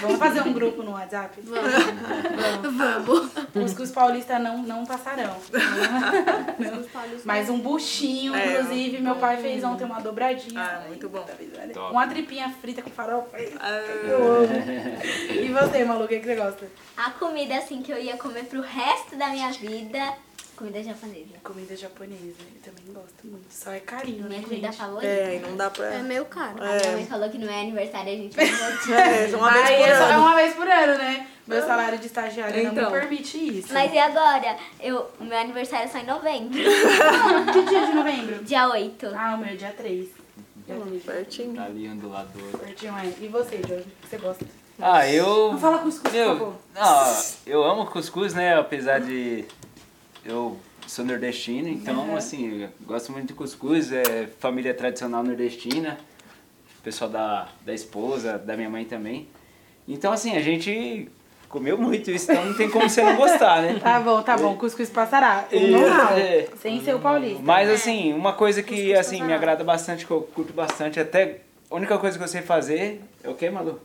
Vamos 0.00 0.18
fazer 0.18 0.40
um 0.42 0.52
grupo 0.52 0.82
no 0.82 0.92
WhatsApp? 0.92 1.40
Vamos. 1.42 3.30
Cuscuz 3.52 3.90
paulista 3.90 4.38
não, 4.38 4.58
não 4.62 4.84
passarão. 4.86 5.36
Mas 7.24 7.48
um 7.50 7.58
buchinho, 7.58 8.34
É. 8.34 8.52
inclusive, 8.60 8.98
meu 9.00 9.16
pai 9.16 9.36
fez 9.38 9.62
ontem 9.64 9.84
uma 9.84 10.00
dobradinha. 10.00 10.60
Ah, 10.60 10.84
muito 10.88 11.08
bom. 11.08 11.26
Top. 11.74 11.90
Uma 11.92 12.06
tripinha 12.06 12.48
frita 12.60 12.82
com 12.82 12.90
farofa. 12.90 13.36
Ah, 13.60 13.68
Eu 14.06 14.24
amo. 14.36 14.48
E 15.30 15.48
você, 15.48 15.84
Malu, 15.84 16.04
o 16.04 16.08
que, 16.08 16.18
que 16.20 16.26
você 16.26 16.36
gosta? 16.36 16.66
A 16.96 17.10
comida 17.10 17.56
assim 17.56 17.82
que 17.82 17.92
eu 17.92 17.98
ia 17.98 18.16
comer 18.16 18.44
pro 18.44 18.60
resto 18.60 19.16
da 19.16 19.28
minha 19.28 19.50
vida, 19.52 20.12
comida 20.60 20.82
japonesa. 20.82 21.26
Comida 21.42 21.74
japonesa. 21.76 22.36
Eu 22.54 22.60
também 22.72 22.92
gosto 22.94 23.24
muito. 23.26 23.46
Só 23.50 23.70
é 23.72 23.80
carinho, 23.80 24.24
né, 24.24 24.28
Minha 24.28 24.42
comida 24.42 24.66
gente? 24.68 24.76
favorita. 24.76 25.06
é, 25.12 25.36
e 25.36 25.38
não 25.40 25.56
dá 25.56 25.70
pra. 25.70 25.86
É 25.86 26.02
meio 26.02 26.24
caro. 26.26 26.62
A 26.62 26.76
minha 26.76 26.92
mãe 26.92 27.06
falou 27.06 27.30
que 27.30 27.38
não 27.38 27.50
é 27.50 27.60
aniversário, 27.62 28.12
a 28.12 28.16
gente 28.16 28.36
vai 28.36 28.44
voltar. 28.52 29.00
É, 29.08 29.36
uma 29.36 29.50
vez 29.52 29.64
por 29.64 29.88
é, 29.88 29.96
só- 29.96 30.04
é 30.04 30.12
ano. 30.12 30.20
uma 30.22 30.34
vez 30.36 30.54
por 30.54 30.68
ano, 30.68 30.98
né? 30.98 31.26
Meu 31.46 31.62
salário 31.66 31.98
de 31.98 32.06
estagiário 32.06 32.62
não 32.62 32.72
Então. 32.72 32.90
me 32.92 33.00
permite 33.00 33.58
isso. 33.58 33.72
Mas 33.72 33.92
e 33.92 33.98
agora? 33.98 34.56
Eu, 34.78 35.10
o 35.18 35.24
meu 35.24 35.36
aniversário 35.38 35.86
é 35.86 35.88
só 35.88 35.98
em 35.98 36.06
novembro. 36.06 36.60
Que 37.52 37.62
dia 37.64 37.86
de 37.86 37.92
novembro? 37.94 38.44
Dia 38.44 38.68
8. 38.68 39.06
Ah, 39.16 39.34
o 39.34 39.38
meu 39.38 39.48
é 39.48 39.56
dia 39.56 39.72
3. 39.76 40.08
Dia 40.66 40.76
3. 40.78 41.02
Pertinho. 41.02 41.54
Tá 41.56 41.64
ali 41.64 41.88
um 41.88 41.96
do 41.96 42.08
lado 42.10 42.28
do 42.38 42.44
outro. 42.44 42.58
Pertinho 42.58 42.94
é. 42.98 43.06
E 43.20 43.26
você, 43.28 43.56
Jorge? 43.66 43.84
O 43.88 44.02
que 44.02 44.08
você 44.10 44.18
gosta? 44.18 44.44
Ah, 44.80 45.06
eu. 45.08 45.52
Não 45.52 45.58
fala 45.58 45.78
cuscuz, 45.78 46.02
por 46.02 46.12
Meu, 46.12 46.28
favor. 46.38 46.54
não, 46.74 47.16
eu 47.46 47.64
amo 47.64 47.86
cuscuz, 47.86 48.32
né? 48.32 48.56
Apesar 48.56 49.00
de 49.00 49.44
eu 50.24 50.56
sou 50.86 51.04
nordestino, 51.04 51.68
então 51.68 52.16
assim, 52.16 52.62
eu 52.62 52.68
gosto 52.86 53.12
muito 53.12 53.28
de 53.28 53.34
cuscuz, 53.34 53.92
é 53.92 54.28
família 54.38 54.74
tradicional 54.74 55.22
nordestina, 55.22 55.98
pessoal 56.82 57.10
da, 57.10 57.48
da 57.64 57.72
esposa, 57.74 58.38
da 58.38 58.56
minha 58.56 58.68
mãe 58.70 58.84
também. 58.84 59.28
Então 59.86 60.12
assim, 60.12 60.36
a 60.36 60.40
gente 60.40 61.08
comeu 61.48 61.76
muito 61.76 62.10
isso, 62.10 62.30
então 62.30 62.44
não 62.44 62.54
tem 62.54 62.70
como 62.70 62.88
você 62.88 63.02
não 63.02 63.16
gostar, 63.16 63.62
né? 63.62 63.78
Tá 63.82 64.00
bom, 64.00 64.22
tá 64.22 64.36
bom. 64.36 64.56
Cuscuz 64.56 64.88
passará. 64.88 65.46
O 65.52 65.56
É. 65.56 65.66
normal. 65.68 66.16
É. 66.16 66.48
Sem 66.60 66.80
ser 66.82 66.94
o 66.94 67.00
paulista. 67.00 67.42
Mas 67.42 67.68
assim, 67.68 68.12
uma 68.12 68.32
coisa 68.32 68.62
que 68.62 68.76
Cuscuz 68.76 68.98
assim 68.98 69.22
me 69.22 69.32
agrada 69.32 69.64
bastante, 69.64 70.06
que 70.06 70.10
eu 70.10 70.22
curto 70.22 70.52
bastante, 70.52 70.98
até 71.00 71.40
a 71.70 71.74
única 71.74 71.98
coisa 71.98 72.16
que 72.18 72.24
eu 72.24 72.28
sei 72.28 72.42
fazer 72.42 73.00
é 73.22 73.28
o 73.28 73.34
que, 73.34 73.48
Malu? 73.50 73.80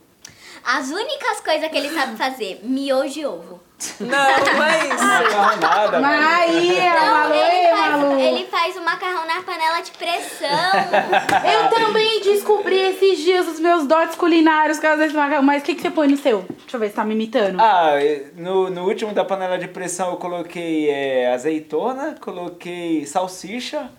As 0.66 0.90
únicas 0.90 1.40
coisas 1.40 1.68
que 1.70 1.76
ele 1.78 1.90
sabe 1.90 2.16
fazer, 2.16 2.60
miojo 2.64 3.20
e 3.20 3.24
ovo. 3.24 3.60
Não, 4.00 4.08
não 4.08 4.64
é 4.64 4.88
Mas 4.88 5.90
velho. 5.90 6.06
aí, 6.06 6.78
é 6.78 6.98
Malu, 6.98 7.34
ele, 7.34 7.56
ei, 7.56 7.76
faz, 7.76 7.90
Malu. 7.90 8.20
ele 8.20 8.46
faz 8.46 8.76
o 8.76 8.80
macarrão 8.80 9.26
na 9.26 9.42
panela 9.42 9.80
de 9.80 9.90
pressão. 9.92 10.48
Eu 11.44 11.68
também 11.70 12.20
descobri 12.22 12.74
esses 12.74 13.18
dias 13.18 13.46
os 13.46 13.60
meus 13.60 13.86
dotes 13.86 14.16
culinários, 14.16 14.78
caso 14.78 14.98
desse 14.98 15.14
macarrão. 15.14 15.42
Mas 15.42 15.62
o 15.62 15.66
que, 15.66 15.74
que 15.74 15.82
você 15.82 15.90
põe 15.90 16.08
no 16.08 16.16
seu? 16.16 16.46
Deixa 16.48 16.76
eu 16.76 16.80
ver 16.80 16.88
se 16.88 16.94
tá 16.94 17.04
me 17.04 17.14
imitando. 17.14 17.60
Ah, 17.60 17.92
no, 18.34 18.70
no 18.70 18.84
último 18.88 19.12
da 19.12 19.24
panela 19.24 19.58
de 19.58 19.68
pressão 19.68 20.10
eu 20.12 20.16
coloquei 20.16 20.88
é, 20.90 21.32
azeitona, 21.32 22.16
coloquei 22.20 23.04
salsicha. 23.06 23.90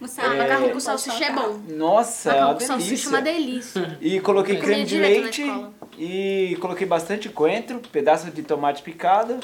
Mussarela, 0.00 0.36
Macarrão 0.36 0.70
com 0.70 0.80
salsicha 0.80 1.24
é 1.24 1.32
bom. 1.32 1.58
Nossa, 1.68 2.30
é 2.30 2.32
Macarrão 2.32 2.50
uma 2.50 2.54
com 2.60 2.66
salsicha 2.66 3.06
é 3.06 3.10
uma 3.10 3.22
delícia. 3.22 3.80
delícia. 3.80 3.98
E 4.00 4.20
coloquei 4.20 4.56
creme 4.58 4.84
de 4.84 4.98
leite. 4.98 5.42
E 5.98 6.56
coloquei 6.60 6.86
bastante 6.86 7.28
coentro, 7.28 7.80
pedaço 7.92 8.30
de 8.30 8.42
tomate 8.42 8.82
picado. 8.82 9.34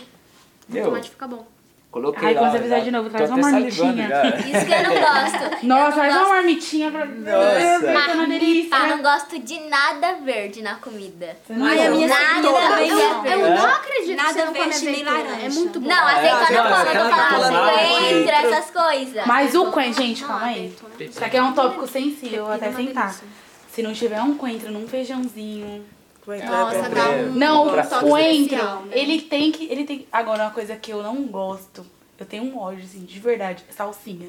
O 0.69 0.73
Meu, 0.73 0.85
tomate 0.85 1.11
fica 1.11 1.27
bom. 1.27 1.45
coloquei 1.91 2.29
Ai, 2.29 2.35
lá, 2.35 2.41
quando 2.41 2.53
você 2.53 2.59
fizer 2.61 2.81
de 2.81 2.91
novo, 2.91 3.11
traz 3.11 3.31
uma 3.31 3.39
marmitinha. 3.39 4.09
Isso 4.39 4.67
que 4.67 4.73
eu 4.73 4.83
não 4.83 5.01
gosto. 5.01 5.51
Nossa, 5.67 6.09
não 6.09 6.25
uma 6.25 6.29
marmitinha 6.29 6.91
pra. 6.91 7.05
Nossa. 7.07 8.15
Uma 8.15 8.27
delícia. 8.27 8.77
eu 8.77 8.89
não 8.89 9.03
gosto 9.03 9.39
de 9.39 9.61
nada 9.69 10.15
verde 10.25 10.63
na 10.63 10.77
comida. 10.77 11.37
Ai, 11.51 11.87
a 11.87 11.91
minha 11.91 12.09
Nada 12.09 12.53
também 12.53 12.95
verde. 12.95 13.29
é 13.29 13.35
Eu 13.35 13.51
não 13.51 13.67
acredito 13.67 14.07
que 14.07 14.17
Nada 14.17 14.33
você 14.33 14.45
não 14.45 14.53
verde 14.53 14.85
nem 14.85 15.03
laranja. 15.05 15.47
É 15.47 15.49
muito 15.49 15.81
bom. 15.81 15.89
Não, 15.89 16.07
azeitona 16.07 16.51
eu 16.51 16.63
falo, 16.63 16.91
eu 16.91 17.11
falo 17.11 17.43
que 17.43 17.81
coentro, 17.81 18.31
essas 18.31 18.71
coisas. 18.71 19.27
Mas 19.27 19.55
o 19.55 19.71
coentro, 19.71 20.03
gente, 20.03 20.25
calma 20.25 20.47
aí. 20.47 20.77
Isso 21.01 21.25
aqui 21.25 21.37
é 21.37 21.43
um 21.43 21.53
tópico 21.53 21.87
sensível, 21.87 22.39
eu 22.39 22.45
vou 22.47 22.55
até 22.55 22.67
é 22.67 22.69
uma 22.71 22.79
sentar. 22.79 23.15
Se 23.71 23.83
não 23.83 23.93
tiver 23.93 24.21
um 24.21 24.37
coentro 24.37 24.71
num 24.73 24.87
feijãozinho. 24.87 25.85
Coentro 26.31 26.47
é 26.47 26.51
Nossa, 26.51 26.83
bom. 26.89 26.95
dá 26.95 27.11
um 27.11 27.33
Não, 27.33 27.65
um 27.65 27.67
o 27.67 28.01
coentro, 28.09 28.43
especial, 28.45 28.83
né? 28.83 28.93
ele 28.97 29.21
tem 29.23 29.51
que. 29.51 29.65
Ele 29.65 29.85
tem. 29.85 30.07
Agora, 30.13 30.45
uma 30.45 30.51
coisa 30.53 30.77
que 30.77 30.93
eu 30.93 31.03
não 31.03 31.17
gosto. 31.25 31.85
Eu 32.19 32.25
tenho 32.25 32.45
um 32.45 32.57
ódio, 32.57 32.85
assim, 32.85 33.01
de 33.01 33.19
verdade, 33.19 33.65
é 33.69 33.73
salsinha. 33.73 34.29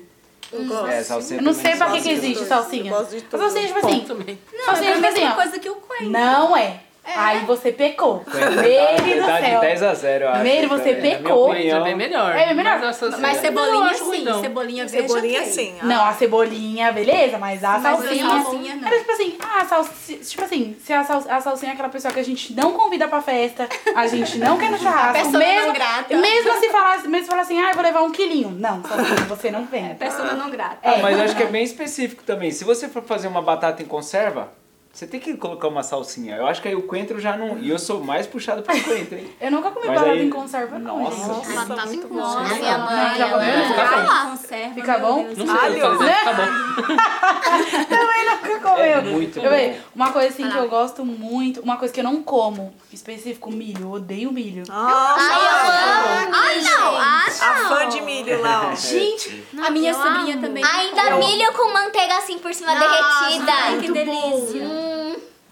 Eu 0.51 0.65
gosto. 0.65 0.87
É, 0.87 1.03
salsinha 1.03 1.39
Eu 1.39 1.43
não 1.43 1.53
sei 1.53 1.75
pra 1.75 1.91
que, 1.91 2.01
que 2.01 2.09
existe 2.09 2.41
Eu 2.41 2.47
salsinha. 2.47 2.91
gosto 2.91 3.11
de 3.11 3.17
A 3.17 3.21
tudo. 3.21 3.39
salsinha, 3.39 3.67
tipo 3.67 3.79
assim. 3.79 4.05
Não, 4.53 4.65
salsinha, 4.65 4.89
é 4.89 4.93
a 4.93 4.95
tipo 4.95 5.07
assim, 5.07 5.19
mesma 5.19 5.35
coisa 5.35 5.59
que 5.59 5.69
o 5.69 5.75
coentro. 5.75 6.09
Não 6.09 6.57
é. 6.57 6.79
Aí 7.03 7.39
você 7.45 7.71
pecou. 7.71 8.23
Dá- 8.25 8.61
Meire 8.61 9.19
do 9.19 9.25
céu. 9.25 9.59
10 9.59 9.83
a 9.83 9.93
0, 9.95 10.23
eu 10.25 10.29
acho. 10.29 10.43
Meire, 10.43 10.67
você 10.67 10.93
também, 10.93 10.95
na 10.95 11.01
minha 11.01 11.17
pecou. 11.17 11.51
opinião. 11.51 11.79
É 11.79 11.83
bem 11.83 11.95
melhor. 11.95 12.35
É 12.35 12.45
bem 12.45 12.55
melhor. 12.55 12.79
Mas, 12.79 13.19
Mas 13.19 13.37
cebolinha 13.37 13.97
ruim, 14.03 14.17
sim, 14.19 14.23
não. 14.23 14.39
cebolinha 14.41 14.85
verde 14.87 15.07
Cebolinha 15.07 15.39
ok. 15.41 15.51
sim. 15.51 15.75
ah. 15.81 15.85
Não, 15.85 16.05
a 16.05 16.13
cebolinha, 16.13 16.91
beleza, 16.91 17.37
mas 17.39 17.63
a 17.63 17.79
Mas 17.79 17.85
a 17.85 17.89
salsinha. 17.97 18.27
salsinha, 18.29 18.75
não. 18.75 18.87
Era 18.87 18.97
tipo 18.99 19.11
assim, 19.11 19.37
ah, 19.41 19.61
a 19.61 19.65
salsi... 19.65 20.15
tipo 20.17 20.43
assim, 20.45 20.75
se 20.79 20.93
a, 20.93 21.03
sal... 21.03 21.23
a 21.27 21.41
salsinha 21.41 21.71
é 21.71 21.73
aquela 21.73 21.89
pessoa 21.89 22.13
que 22.13 22.19
a 22.19 22.23
gente 22.23 22.53
não 22.53 22.73
convida 22.73 23.07
pra 23.07 23.21
festa, 23.21 23.67
a 23.95 24.05
gente 24.07 24.37
não 24.37 24.57
quer 24.57 24.69
no 24.71 24.77
churrasco, 24.77 25.13
Persona 25.13 25.39
mesmo, 25.39 25.67
não 25.67 25.73
grata. 25.73 26.17
mesmo 26.17 26.59
se 26.59 26.69
falar, 26.69 26.97
mesmo 27.07 27.23
se 27.25 27.29
falar 27.29 27.41
assim, 27.41 27.59
ah, 27.59 27.69
eu 27.69 27.73
vou 27.73 27.83
levar 27.83 28.03
um 28.03 28.11
quilinho. 28.11 28.51
Não, 28.51 28.81
salsinha, 28.83 29.15
você 29.27 29.49
não 29.51 29.65
vem. 29.65 29.95
Persona 29.95 30.33
não 30.33 30.49
grata. 30.51 30.77
Ah, 30.83 30.93
É. 30.93 31.01
mas 31.01 31.17
eu 31.17 31.23
acho 31.25 31.35
que 31.35 31.43
é 31.43 31.47
bem 31.47 31.63
específico 31.63 32.23
também. 32.23 32.51
Se 32.51 32.63
você 32.63 32.87
for 32.87 33.03
fazer 33.03 33.27
uma 33.27 33.41
batata 33.41 33.81
em 33.81 33.85
conserva, 33.85 34.49
você 34.93 35.07
tem 35.07 35.19
que 35.19 35.35
colocar 35.37 35.67
uma 35.69 35.83
salsinha. 35.83 36.35
Eu 36.35 36.45
acho 36.47 36.61
que 36.61 36.67
aí 36.67 36.75
o 36.75 36.83
coentro 36.83 37.19
já 37.19 37.37
não. 37.37 37.57
E 37.59 37.69
eu 37.69 37.79
sou 37.79 38.03
mais 38.03 38.27
puxado 38.27 38.61
pro 38.61 38.83
coentro, 38.83 39.17
hein? 39.17 39.33
Eu 39.39 39.49
nunca 39.51 39.71
comi 39.71 39.87
Mas 39.87 39.95
batata 39.95 40.11
aí- 40.15 40.25
em 40.25 40.29
conserva, 40.29 40.77
não, 40.77 40.99
Nossa. 41.03 41.33
gente. 41.33 41.53
Batata 41.55 41.85
muito 41.87 42.07
com 42.09 42.15
bom. 42.15 42.21
salsa. 42.33 42.53
A 42.53 42.55
minha 42.57 42.77
mãe, 42.77 43.17
já 43.17 43.29
comeu? 43.29 43.47
ela- 43.47 43.67
Fica 43.67 43.83
Ah, 43.83 44.29
conserva. 44.31 44.73
Fica 44.75 44.97
bom? 44.99 45.23
Não 45.23 45.35
sei, 45.35 45.45
eu 45.45 45.87
Alho. 45.87 45.97
falei, 45.97 46.07
Né? 46.09 46.15
fica 46.19 46.33
bom. 46.33 46.47
Também 47.89 48.25
nunca 48.29 48.59
comeu. 48.59 48.83
É 48.85 49.01
muito 49.01 49.39
Deixa 49.39 49.47
eu 49.47 49.51
ver. 49.51 49.73
bom. 49.73 49.79
Uma 49.95 50.11
coisa 50.11 50.27
assim 50.29 50.49
que 50.49 50.57
eu 50.57 50.67
gosto 50.69 51.05
muito, 51.05 51.61
uma 51.61 51.77
coisa 51.77 51.93
que 51.93 51.99
eu 51.99 52.03
não 52.03 52.21
como, 52.23 52.73
específico, 52.91 53.51
milho. 53.51 53.81
Eu 53.83 53.91
odeio 53.91 54.31
milho. 54.31 54.63
Nossa, 54.67 55.15
Ai, 55.19 55.35
eu 55.35 56.27
amo. 56.27 56.35
Ah, 56.35 56.61
não. 56.61 56.95
Ah, 56.97 57.25
a 57.41 57.59
não. 57.61 57.69
fã 57.69 57.89
de 57.89 58.01
milho 58.01 58.41
lá, 58.41 58.69
ó. 58.71 58.75
Gente, 58.75 59.45
a 59.65 59.69
minha 59.71 59.91
eu 59.91 59.95
sobrinha 59.95 60.33
amo. 60.35 60.41
também. 60.47 60.63
Ainda 60.63 61.15
milho 61.17 61.53
com 61.53 61.71
manteiga 61.73 62.17
assim 62.17 62.37
por 62.39 62.53
cima 62.53 62.73
derretida. 62.75 63.51
Ai, 63.51 63.77
que 63.79 63.91
delícia. 63.91 64.90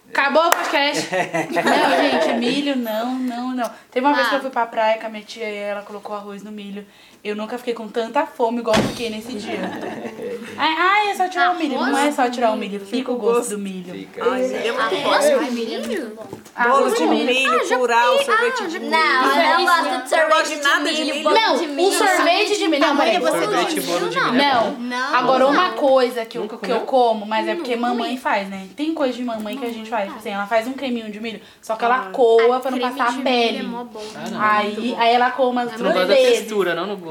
Acabou 0.09 0.47
o 0.47 0.51
podcast. 0.51 1.07
não, 1.53 1.97
gente, 2.01 2.33
milho, 2.39 2.75
não, 2.75 3.13
não, 3.15 3.55
não. 3.55 3.71
Teve 3.91 4.05
uma 4.05 4.15
vez 4.15 4.27
que 4.27 4.35
eu 4.35 4.41
fui 4.41 4.49
pra 4.49 4.65
praia 4.65 4.99
com 4.99 5.05
a 5.07 5.09
minha 5.09 5.23
tia 5.23 5.49
e 5.49 5.55
ela 5.55 5.83
colocou 5.83 6.15
arroz 6.15 6.43
no 6.43 6.51
milho. 6.51 6.85
Eu 7.23 7.35
nunca 7.35 7.57
fiquei 7.57 7.73
com 7.73 7.87
tanta 7.87 8.25
fome 8.25 8.59
igual 8.59 8.75
eu 8.75 8.83
fiquei 8.83 9.09
nesse 9.09 9.33
dia. 9.33 9.59
Ai, 10.57 10.75
ai, 10.77 11.11
é 11.11 11.15
só 11.15 11.29
tirar 11.29 11.51
o 11.51 11.57
milho. 11.57 11.79
Não 11.79 11.97
é 11.97 12.11
só 12.11 12.29
tirar 12.29 12.51
o 12.51 12.57
milho, 12.57 12.81
fica 12.81 13.09
o 13.13 13.15
gosto 13.15 13.51
do 13.51 13.59
milho. 13.59 13.93
Fica. 13.93 14.29
Ai, 14.29 14.41
milho 14.41 14.67
é 14.67 14.71
muito 14.73 15.03
bom. 15.03 15.11
Ai, 15.13 15.51
milho 15.51 15.73
é 15.73 15.87
muito 15.87 16.15
bom. 16.15 16.39
Bolo 16.61 16.93
de 16.93 17.07
milho. 17.07 17.25
milho, 17.25 17.77
curau, 17.77 18.21
sorvete 18.21 18.67
de 18.67 18.79
milho. 18.79 18.91
Não, 18.91 19.41
eu 19.41 19.57
não 19.57 19.65
gosto 19.65 20.03
de 20.03 20.09
sorvete 20.09 20.49
de 20.49 20.55
de 20.55 20.61
nada 20.61 20.93
de 20.93 21.03
milho, 21.05 21.15
milho. 21.15 21.31
Não, 21.31 21.67
milho. 21.67 21.91
sorvete 21.93 22.57
de 22.57 22.67
milho. 22.67 22.85
Não, 22.85 22.97
peraí. 22.97 23.19
você 23.19 23.39
Sorvete 23.39 23.77
e 23.77 23.81
bolo 23.81 24.09
de 24.09 24.19
milho. 24.19 24.27
é 24.27 24.53
Não. 24.53 24.71
Não. 24.73 25.15
Agora, 25.15 25.47
uma 25.47 25.69
coisa 25.71 26.25
que 26.25 26.37
eu, 26.37 26.47
que 26.47 26.69
eu 26.69 26.81
como, 26.81 27.25
mas 27.25 27.47
é 27.47 27.55
porque 27.55 27.77
mamãe 27.77 28.17
faz, 28.17 28.49
né? 28.49 28.67
Tem 28.75 28.93
coisa 28.93 29.13
de 29.13 29.23
mamãe 29.23 29.57
que 29.57 29.65
a 29.65 29.71
gente 29.71 29.89
faz. 29.89 30.07
Tipo 30.07 30.19
assim, 30.19 30.31
ela 30.31 30.47
faz 30.47 30.67
um 30.67 30.73
creminho 30.73 31.09
de 31.09 31.21
milho, 31.21 31.39
só 31.61 31.77
que 31.77 31.85
ela 31.85 32.09
coa 32.11 32.59
pra 32.59 32.71
não 32.71 32.79
passar 32.79 33.07
a 33.07 33.11
milho 33.11 33.23
pele. 33.23 33.57
É. 33.59 33.61
Ah, 33.61 34.29
não. 34.29 34.41
Aí, 34.41 34.95
aí 34.99 35.13
ela 35.13 35.31
coma 35.31 35.65
Tu 35.65 35.71
não 35.81 35.91
duas 35.93 35.93
gosta 35.93 36.07
da 36.07 36.13
vezes. 36.15 36.39
textura, 36.39 36.75
não 36.75 36.87
no 36.87 36.97
gosto. 36.97 37.08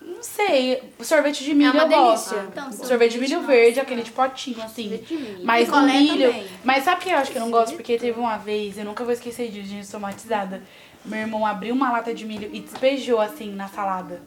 Não 0.00 0.22
sei. 0.22 0.82
Sorvete 1.00 1.44
de 1.44 1.54
milho 1.54 1.68
É 1.68 1.72
uma 1.72 1.82
eu 1.84 1.88
gosto. 1.88 2.30
delícia. 2.30 2.48
Então, 2.50 2.68
O 2.70 2.86
sorvete 2.86 3.12
de 3.12 3.18
milho 3.18 3.40
verde, 3.42 3.78
aquele 3.80 4.02
de 4.02 4.10
potinho, 4.10 4.62
assim. 4.62 5.00
Mas 5.44 5.62
o 5.68 5.72
Picolé 5.72 5.92
milho. 5.92 6.30
também. 6.30 6.46
Mas 6.64 6.84
sabe 6.84 7.00
o 7.00 7.04
que 7.04 7.10
eu 7.10 7.16
acho 7.18 7.30
que 7.30 7.36
eu 7.38 7.42
não 7.42 7.50
gosto? 7.50 7.74
Porque 7.76 7.96
teve 7.98 8.18
uma 8.18 8.36
vez, 8.36 8.78
eu 8.78 8.84
nunca 8.84 9.04
vou 9.04 9.12
esquecer 9.12 9.48
disso, 9.50 9.68
gente, 9.68 9.86
somatizada. 9.86 10.62
Meu 11.04 11.20
irmão 11.20 11.46
abriu 11.46 11.74
uma 11.74 11.90
lata 11.90 12.12
de 12.12 12.24
milho 12.26 12.50
e 12.52 12.60
despejou 12.60 13.18
assim 13.20 13.50
na 13.54 13.66
salada. 13.68 14.20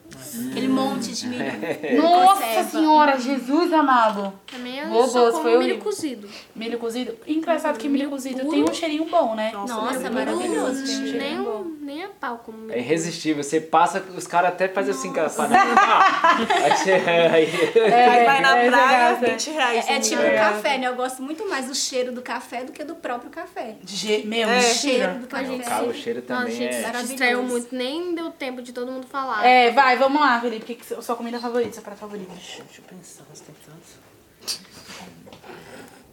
Aquele 0.49 0.67
monte 0.67 1.11
de 1.13 1.27
milho. 1.27 1.43
Nossa 2.01 2.41
Conserva. 2.41 2.69
senhora, 2.69 3.19
Jesus 3.19 3.71
amado. 3.73 4.33
Também 4.51 4.79
eu 4.79 4.87
Boa, 4.89 5.07
só 5.07 5.29
como 5.31 5.43
foi 5.43 5.51
milho 5.51 5.61
horrível. 5.61 5.83
cozido. 5.83 6.29
Milho 6.55 6.79
cozido. 6.79 7.15
Engraçado 7.27 7.77
que 7.77 7.87
milho 7.87 8.09
cozido 8.09 8.49
tem 8.49 8.63
um 8.63 8.73
cheirinho 8.73 9.05
bom, 9.05 9.35
né? 9.35 9.51
Nossa, 9.53 9.99
Milho 9.99 10.13
maravilhoso. 10.13 10.79
cozido 10.81 11.11
Tem 11.11 11.15
um 11.15 11.17
Nem, 11.35 11.43
bom. 11.43 11.51
um- 11.61 11.77
nem 11.81 12.03
a 12.03 12.09
pau 12.09 12.41
como 12.45 12.57
milho 12.57 12.73
É 12.73 12.79
irresistível. 12.79 13.43
Você 13.43 13.59
passa, 13.61 14.03
os 14.17 14.25
caras 14.25 14.51
até 14.51 14.67
fazem 14.67 14.93
assim 14.93 15.13
com 15.13 15.19
a 15.19 15.29
panela. 15.29 15.75
Ah, 15.77 16.37
aí 16.65 17.45
você. 17.45 17.79
Aí, 17.91 18.25
vai 18.25 18.41
na 18.41 18.57
é, 18.57 18.69
praia, 18.69 18.95
essa 19.09 19.19
graça. 19.19 19.31
20 19.33 19.49
reais. 19.51 19.85
É 19.89 19.97
um 19.97 19.99
tipo 19.99 20.21
milho. 20.21 20.35
café, 20.35 20.77
né? 20.77 20.87
Eu 20.87 20.95
gosto 20.95 21.21
muito 21.21 21.47
mais 21.49 21.67
do 21.67 21.75
cheiro 21.75 22.11
do 22.11 22.21
café 22.21 22.63
do 22.63 22.71
que 22.71 22.83
do 22.83 22.95
próprio 22.95 23.29
café. 23.29 23.75
Ge- 23.85 24.23
Meu, 24.25 24.49
É. 24.49 24.61
cheiro. 24.61 24.97
Cheiro 25.03 25.19
do 25.19 25.27
café. 25.27 25.57
Cara, 25.59 25.83
o 25.85 25.93
cheiro 25.93 26.21
também 26.21 26.70
é. 26.71 27.01
distraiu 27.03 27.43
muito, 27.43 27.75
nem 27.75 28.15
deu 28.15 28.31
tempo 28.31 28.61
de 28.61 28.73
todo 28.73 28.91
mundo 28.91 29.07
falar. 29.07 29.45
É, 29.45 29.71
vai, 29.71 29.97
vamos 29.97 30.21
lá, 30.21 30.39
Felipe. 30.39 30.63
O 30.63 30.65
que 30.65 30.75
que 30.75 30.93
é 30.93 31.01
sua 31.01 31.15
comida 31.15 31.39
favorita, 31.39 31.73
seu 31.73 31.83
prato 31.83 31.99
favorito? 31.99 32.29
Deixa 32.29 32.61
eu 32.61 32.83
pensar, 32.83 33.23
você 33.31 33.43
tem 33.43 33.55
tantos. 33.65 34.01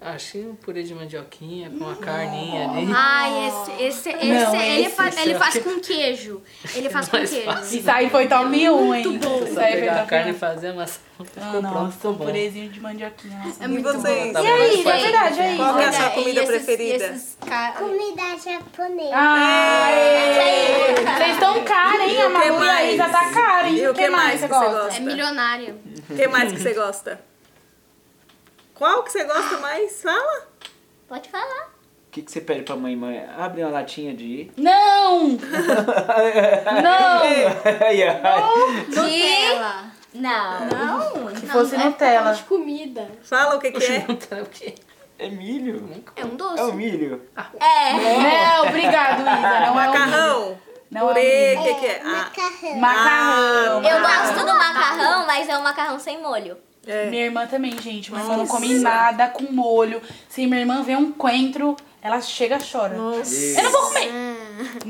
Acho 0.00 0.32
que 0.32 0.38
um 0.38 0.54
purê 0.54 0.84
de 0.84 0.94
mandioquinha 0.94 1.70
com 1.70 1.76
uma 1.84 1.96
carninha 1.96 2.70
ali. 2.70 2.88
Ai, 2.94 3.48
esse, 3.48 3.82
esse, 3.82 4.08
esse, 4.10 4.26
Não, 4.26 4.54
ele, 4.60 4.86
esse- 4.86 4.94
faz, 4.94 5.16
ele 5.18 5.34
faz 5.34 5.58
com 5.58 5.80
queijo. 5.80 6.40
Ele 6.72 6.88
faz 6.88 7.08
com 7.10 7.16
Mais 7.16 7.28
queijo. 7.30 7.44
fácil. 7.46 7.78
Isso 7.80 7.90
aí 7.90 8.08
foi 8.08 8.28
top 8.28 8.46
1, 8.46 8.94
hein? 8.94 9.06
Muito 9.08 9.28
bom. 9.28 9.42
Isso 9.42 9.54
Só 9.54 9.60
aí 9.60 9.72
foi 9.72 9.80
pegar 9.80 10.02
a 10.02 10.06
carne 10.06 10.30
e 10.30 10.34
1. 10.34 10.38
fazer 10.38 10.68
a 10.68 10.72
massa. 10.74 11.00
Ah, 11.18 11.24
Ficou 11.24 11.62
nossa, 11.62 11.74
pronto, 11.98 12.08
um 12.10 12.12
bom. 12.12 12.26
purezinho 12.26 12.68
de 12.70 12.80
mandioquinha. 12.80 13.38
Nossa, 13.44 13.60
É 13.60 13.66
E 13.66 13.68
muito 13.68 13.92
bom. 13.92 13.98
vocês? 14.00 14.32
Tá 14.32 14.40
E 14.40 14.46
bom, 14.46 14.52
aí, 14.54 14.84
mas 14.84 14.86
é 14.86 15.02
verdade, 15.02 15.40
é. 15.40 15.56
Qual 15.56 15.74
que 15.74 15.80
é 15.82 15.86
a 15.88 15.92
sua 15.92 16.04
Olha, 16.04 16.10
comida 16.14 16.40
e 16.40 16.44
esses- 16.44 16.64
preferida? 16.64 17.14
Comida 17.76 18.22
japonesa. 18.44 19.16
Aê! 19.16 20.94
Vocês 20.94 21.32
estão 21.34 21.64
caros, 21.64 22.00
hein? 22.02 22.08
A 22.08 22.22
E 22.22 22.24
o 22.24 22.28
que 22.28 22.28
Malu 22.28 22.64
e 22.64 22.68
a 22.68 22.72
mais? 22.72 22.94
Isa 22.94 23.08
tá 23.08 23.30
cara, 23.32 23.68
hein? 23.68 23.76
E 23.78 23.88
o 23.88 23.94
que 23.94 24.08
mais 24.08 24.40
você 24.40 24.48
que 24.48 24.54
você 24.54 24.64
gosta? 24.66 24.82
gosta? 24.84 24.96
É 24.96 25.00
milionária. 25.00 25.76
O 26.08 26.14
que 26.14 26.28
mais 26.28 26.52
que 26.52 26.60
você 26.60 26.74
gosta? 26.74 27.27
Qual 28.78 29.02
que 29.02 29.10
você 29.10 29.24
gosta 29.24 29.58
mais? 29.58 30.00
Fala. 30.00 30.46
Pode 31.08 31.28
falar. 31.28 31.66
O 32.06 32.10
que, 32.12 32.22
que 32.22 32.30
você 32.30 32.40
pede 32.40 32.62
pra 32.62 32.76
mãe? 32.76 32.94
Mãe, 32.94 33.28
abre 33.36 33.62
uma 33.62 33.72
latinha 33.72 34.14
de... 34.14 34.50
Não! 34.56 35.30
Não! 36.82 37.22
Ai, 37.84 38.02
ai. 38.02 38.42
Nutella. 38.86 39.84
Não. 40.14 40.66
Não, 40.66 41.36
Se 41.36 41.46
fosse 41.48 41.76
Nutella. 41.76 42.32
De 42.32 42.42
comida. 42.44 43.10
Fala 43.22 43.56
o 43.56 43.58
que 43.58 43.72
que 43.72 43.84
é. 43.84 44.06
Não, 44.30 44.42
o 44.42 44.46
quê? 44.46 44.74
É 45.18 45.28
milho? 45.28 45.90
É 46.14 46.24
um 46.24 46.36
doce. 46.36 46.60
É 46.60 46.64
o 46.64 46.72
milho? 46.72 47.20
É. 47.60 47.92
Não, 47.92 48.68
obrigado, 48.68 49.20
Isa. 49.20 49.26
Não 49.26 49.40
é 49.58 49.70
o 49.70 49.74
milho. 49.74 49.74
Macarrão. 49.74 50.58
Não 50.90 51.08
Purê, 51.08 51.54
é 51.54 51.58
o 51.58 51.60
o 51.60 51.64
que 51.64 51.74
que 51.74 51.86
é? 51.86 52.00
Ah, 52.02 52.06
Macarrão. 52.06 52.76
Macarrão. 52.80 53.82
Eu 53.82 54.00
gosto 54.00 54.46
do 54.46 54.54
macarrão, 54.54 55.26
mas 55.26 55.48
é 55.48 55.58
um 55.58 55.62
macarrão 55.62 55.98
sem 55.98 56.22
molho. 56.22 56.56
É. 56.88 57.10
Minha 57.10 57.24
irmã 57.26 57.46
também, 57.46 57.72
gente. 57.80 58.10
Minha 58.10 58.22
irmã 58.24 58.36
não 58.36 58.46
come 58.46 58.74
nada 58.78 59.28
com 59.28 59.44
molho. 59.52 60.00
Se 60.28 60.46
minha 60.46 60.60
irmã 60.60 60.82
vê 60.82 60.96
um 60.96 61.12
coentro, 61.12 61.76
ela 62.02 62.20
chega 62.20 62.56
e 62.56 62.70
chora. 62.72 62.96
Nossa. 62.96 63.34
Eu 63.34 63.62
não 63.64 63.70
vou 63.72 63.82
comer. 63.82 64.38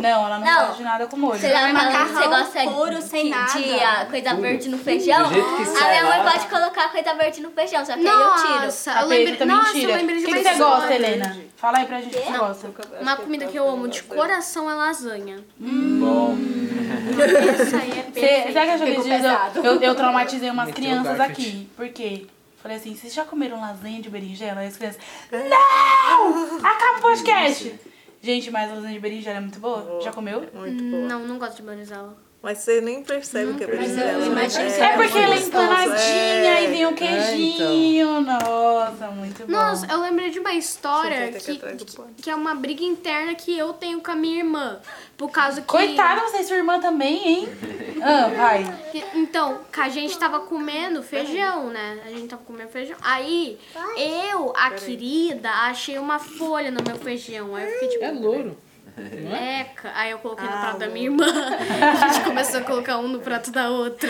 Não, 0.03 0.27
ela 0.27 0.39
não, 0.39 0.47
Não. 0.47 0.61
gosta 0.61 0.75
de 0.77 0.83
nada 0.83 1.07
com 1.07 1.17
molho. 1.19 1.39
Você 1.39 1.49
que 1.51 1.73
macarrão 1.73 2.09
você 2.15 2.27
gosta 2.29 2.71
puro, 2.71 2.95
de, 2.97 3.03
sem 3.03 3.25
de, 3.25 3.31
nada. 3.31 4.01
ah, 4.01 4.07
coisa 4.07 4.35
verde 4.35 4.69
no 4.71 4.79
feijão? 4.79 5.27
A 5.27 5.29
minha 5.31 6.05
mãe 6.05 6.33
pode 6.33 6.47
colocar 6.47 6.89
coisa 6.91 7.15
verde 7.15 7.41
no 7.43 7.51
feijão, 7.51 7.85
só 7.85 7.93
que 7.93 8.01
aí 8.01 8.07
eu 8.07 8.35
tiro. 8.37 8.65
Nossa, 8.65 8.93
A 8.93 9.03
eu 9.03 9.09
lembrei, 9.09 9.37
também 9.37 9.57
nossa, 9.57 9.73
tira. 9.73 9.93
eu 9.93 9.97
lembrei 9.97 10.17
O 10.17 10.21
de 10.21 10.27
que, 10.27 10.33
que 10.35 10.43
você 10.43 10.55
gosta. 10.55 10.95
Helena? 10.95 11.37
Fala 11.57 11.79
aí 11.79 11.87
pra 11.87 12.01
gente 12.01 12.17
o 12.17 12.21
que 12.21 12.27
você 12.33 12.39
gosta. 12.39 12.71
Uma 13.01 13.17
comida 13.17 13.47
que 13.47 13.59
eu 13.59 13.69
amo 13.69 13.89
de 13.89 14.03
coração 14.05 14.71
é 14.71 14.75
lasanha. 14.75 15.45
Bom. 15.59 16.37
Essa 17.09 17.79
aí 17.79 17.91
é 17.91 18.53
sabe 18.53 18.93
que 18.93 18.99
eu, 18.99 19.03
dias 19.03 19.25
eu, 19.57 19.65
eu, 19.65 19.81
eu 19.81 19.95
traumatizei 19.95 20.51
umas 20.51 20.67
Meteu 20.67 20.83
crianças 20.83 21.21
aqui. 21.21 21.69
Por 21.77 21.89
quê? 21.89 22.27
Falei 22.63 22.77
assim, 22.77 22.95
vocês 22.95 23.15
já 23.15 23.25
comeram 23.25 23.61
lasanha 23.61 24.01
de 24.03 24.11
berinjela? 24.11 24.61
Aí 24.61 24.67
as 24.67 24.77
crianças, 24.77 25.01
não! 25.31 26.59
Acaba 26.59 26.99
o 26.99 27.03
podcast! 27.03 27.75
Gente, 28.21 28.51
mas 28.51 28.71
lasanha 28.71 28.95
de 28.95 29.01
berinjela 29.01 29.39
é 29.39 29.41
muito 29.41 29.61
boa. 29.61 30.01
Já 30.03 30.13
comeu? 30.13 30.45
Muito 30.53 30.83
boa. 30.85 31.07
Não, 31.07 31.21
não 31.21 31.39
gosto 31.39 31.57
de 31.57 31.63
berinjela. 31.63 32.17
Mas 32.49 32.61
você 32.61 32.81
nem 32.81 33.03
percebe 33.03 33.53
que 33.59 33.65
é 33.65 33.67
berinjela. 33.67 34.27
né? 34.31 34.49
que 34.49 34.81
É 34.81 34.97
porque 34.97 35.19
ela 35.19 35.35
é 35.35 35.39
empanadinha 35.39 36.55
é. 36.55 36.65
e 36.65 36.67
vem 36.69 36.87
o 36.87 36.93
então. 36.93 37.07
queijinho. 37.07 38.21
Nossa, 38.23 39.09
muito 39.09 39.45
bom. 39.45 39.53
Nossa, 39.53 39.87
eu 39.93 40.01
lembrei 40.01 40.31
de 40.31 40.41
uma 40.41 40.55
história 40.55 41.31
que, 41.33 41.59
que, 41.59 41.85
que 42.23 42.31
é 42.31 42.35
uma 42.35 42.55
briga 42.55 42.83
interna 42.83 43.35
que 43.35 43.57
eu 43.59 43.75
tenho 43.75 44.01
com 44.01 44.11
a 44.11 44.17
minha 44.17 44.39
irmã. 44.39 44.81
Por 45.19 45.31
causa 45.31 45.61
que. 45.61 45.67
Coitada, 45.67 46.23
você 46.23 46.39
e 46.39 46.45
sua 46.45 46.57
irmã 46.57 46.81
também, 46.81 47.29
hein? 47.29 47.49
Ah, 48.01 48.29
vai. 48.29 48.65
Então, 49.13 49.59
a 49.77 49.89
gente 49.89 50.17
tava 50.17 50.39
comendo 50.41 51.03
feijão, 51.03 51.67
né? 51.67 52.01
A 52.07 52.11
gente 52.11 52.29
tava 52.29 52.43
comendo 52.45 52.71
feijão. 52.71 52.97
Aí, 53.03 53.59
eu, 54.31 54.53
a 54.57 54.71
querida, 54.71 55.51
achei 55.51 55.99
uma 55.99 56.21
folha 56.21 56.71
no 56.71 56.79
meu 56.83 56.97
feijão. 56.97 57.57
Aí 57.57 57.67
eu 57.67 57.73
fiquei 57.73 57.89
tipo. 57.89 58.05
É 58.05 58.13
louro. 58.13 58.57
Eca. 59.61 59.91
Aí 59.95 60.11
eu 60.11 60.19
coloquei 60.19 60.47
no 60.47 60.53
Ah, 60.55 60.59
prato 60.61 60.79
da 60.79 60.89
minha 60.89 61.07
irmã. 61.07 61.27
A 62.03 62.09
gente 62.09 62.25
começou 62.25 62.61
a 62.61 62.63
colocar 62.65 62.99
um 62.99 63.09
no 63.09 63.21
prato 63.21 63.51
da 63.51 63.71
outra. 63.71 64.09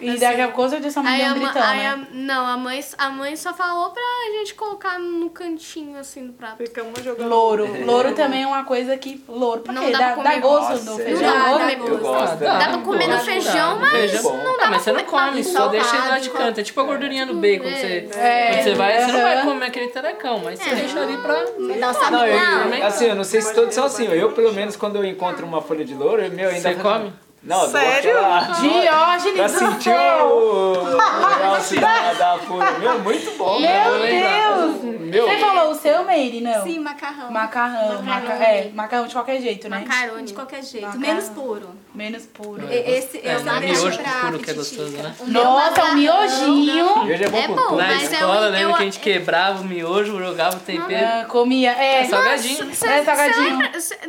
E 0.00 0.18
daqui 0.18 0.40
a 0.40 0.48
pouco, 0.48 0.68
certeza, 0.70 0.94
sua 0.94 1.02
mãe 1.02 1.12
Aí, 1.14 1.18
deu 1.20 1.30
a, 1.30 1.34
gritão, 1.34 1.62
aí 1.62 1.78
né? 1.78 1.86
a, 1.88 1.96
não, 2.12 2.46
a 2.46 2.56
mãe, 2.56 2.84
a 2.98 3.10
mãe 3.10 3.36
só 3.36 3.54
falou 3.54 3.90
pra 3.90 4.02
gente 4.38 4.54
colocar 4.54 4.98
no 4.98 5.30
cantinho 5.30 5.98
assim 5.98 6.26
do 6.26 6.32
prato. 6.34 6.58
Fica 6.58 6.82
uma 6.82 7.00
jogando. 7.02 7.28
Louro. 7.28 7.84
Louro 7.84 8.12
também 8.14 8.42
é 8.42 8.46
uma 8.46 8.64
coisa 8.64 8.96
que... 8.96 9.24
Louro, 9.28 9.60
por 9.60 9.72
Não 9.72 9.86
quê? 9.86 9.92
dá 9.92 9.98
Dá, 9.98 10.12
pra 10.22 10.38
gosto 10.38 10.70
Nossa, 10.70 10.84
do 10.96 11.00
é. 11.00 11.04
feijão? 11.04 11.26
Não 11.28 11.38
dá, 11.44 11.50
Louro? 11.50 11.64
dá 11.64 11.72
Eu 11.72 11.98
gosto. 11.98 12.02
gosto. 12.02 12.36
Dá 12.38 12.68
pra 12.68 12.78
comer 12.78 13.06
no 13.08 13.18
feijão, 13.20 13.78
mas 13.80 13.90
Feijão. 13.92 14.36
não 14.44 14.56
dá 14.58 14.64
Ah, 14.66 14.70
mas 14.70 14.82
você 14.82 14.92
pra 14.92 15.02
não 15.02 15.08
come, 15.08 15.44
com 15.44 15.50
só 15.50 15.68
deixa 15.68 15.96
ele 15.96 16.08
lá 16.08 16.18
de 16.18 16.30
canto. 16.30 16.60
É 16.60 16.62
tipo 16.62 16.80
a 16.80 16.84
gordurinha 16.84 17.26
do 17.26 17.34
bacon. 17.34 17.64
Quando 17.64 17.76
você, 17.76 18.08
É. 18.16 18.62
você 18.62 18.74
vai, 18.74 19.00
você 19.04 19.12
não 19.12 19.22
vai 19.22 19.42
comer 19.42 19.66
aquele 19.66 19.88
tarecão, 19.88 20.40
mas 20.44 20.58
você 20.58 20.74
deixa 20.74 21.00
ali 21.00 21.16
pra... 21.18 21.44
Não 21.58 21.94
sabe 21.94 22.10
Não, 22.12 22.26
eu, 22.26 22.36
eu- 22.74 22.86
assim, 22.86 23.06
eu 23.06 23.14
não 23.14 23.24
sei 23.24 23.40
se 23.40 23.54
todos 23.54 23.74
são 23.74 23.83
assim. 23.84 24.06
Eu, 24.06 24.32
pelo 24.32 24.52
menos, 24.52 24.76
quando 24.76 24.96
eu 24.96 25.04
encontro 25.04 25.46
uma 25.46 25.60
folha 25.62 25.84
de 25.84 25.94
louro, 25.94 26.22
meu, 26.30 26.48
ainda... 26.48 26.72
Você 26.72 26.74
come? 26.80 27.12
Não, 27.44 27.68
Sério? 27.70 28.10
aquela- 28.18 28.40
Diógenes 28.58 29.34
Pra 29.36 29.46
do 29.46 29.58
sentir 29.58 29.82
céu! 29.90 30.26
o, 30.28 30.72
o 30.72 31.38
negócio 31.38 31.78
da, 31.80 32.12
da 32.14 32.38
folha. 32.38 32.70
Meu, 32.78 32.98
muito 33.00 33.30
bom. 33.36 33.60
Meu. 33.60 33.68
Deus! 34.00 35.00
Meu, 35.00 35.28
Você 35.28 35.36
falou 35.38 35.70
o 35.70 35.74
seu, 35.74 36.04
Meire, 36.04 36.40
não? 36.40 36.62
Sim, 36.64 36.78
macarrão. 36.78 37.30
Macarrão. 37.30 38.02
Maca... 38.02 38.32
É, 38.32 38.70
macarrão 38.74 39.06
de 39.06 39.12
qualquer 39.14 39.40
jeito, 39.42 39.68
né? 39.68 39.80
Macarone. 39.86 40.22
De 40.24 40.32
qualquer 40.32 40.62
jeito. 40.64 40.86
Macarrão. 40.86 41.00
Menos 41.06 41.28
puro. 41.28 41.68
Menos 41.94 42.22
puro. 42.26 42.66
E- 42.72 42.74
Esse 42.98 43.18
É, 43.22 43.38
não, 43.40 43.44
também 43.54 43.72
miojo 43.72 43.98
puro 44.22 44.38
que 44.38 44.50
é 44.50 44.54
gostoso, 44.54 44.96
né? 44.96 45.14
Nossa, 45.26 45.84
um 45.84 45.94
miojinho. 45.96 46.98
hoje 47.04 47.24
é 47.24 47.28
bom 47.28 47.38
É 47.38 47.46
com 47.46 47.54
bom. 47.54 47.76
Na 47.76 47.86
mas 47.88 48.10
é 48.10 48.14
escola, 48.16 48.46
um- 48.46 48.50
lembra 48.50 48.60
eu- 48.60 48.74
que 48.76 48.82
a 48.82 48.84
gente 48.86 48.98
quebrava 49.00 49.60
o 49.60 49.64
miojo, 49.64 50.18
jogava 50.18 50.56
o 50.56 50.60
tempero? 50.60 51.06
Ah, 51.06 51.24
comia. 51.26 51.72
É, 51.72 52.00
É 52.00 52.04
salgadinho. 52.06 52.74
Cê- 52.74 52.86
É 52.88 53.04
salgadinho. 53.04 53.58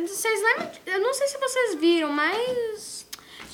Vocês 0.06 0.42
lembram? 0.42 0.70
Eu 0.86 1.00
não 1.00 1.12
sei 1.14 1.28
se 1.28 1.38
vocês 1.38 1.74
viram, 1.76 2.10
mas 2.10 2.95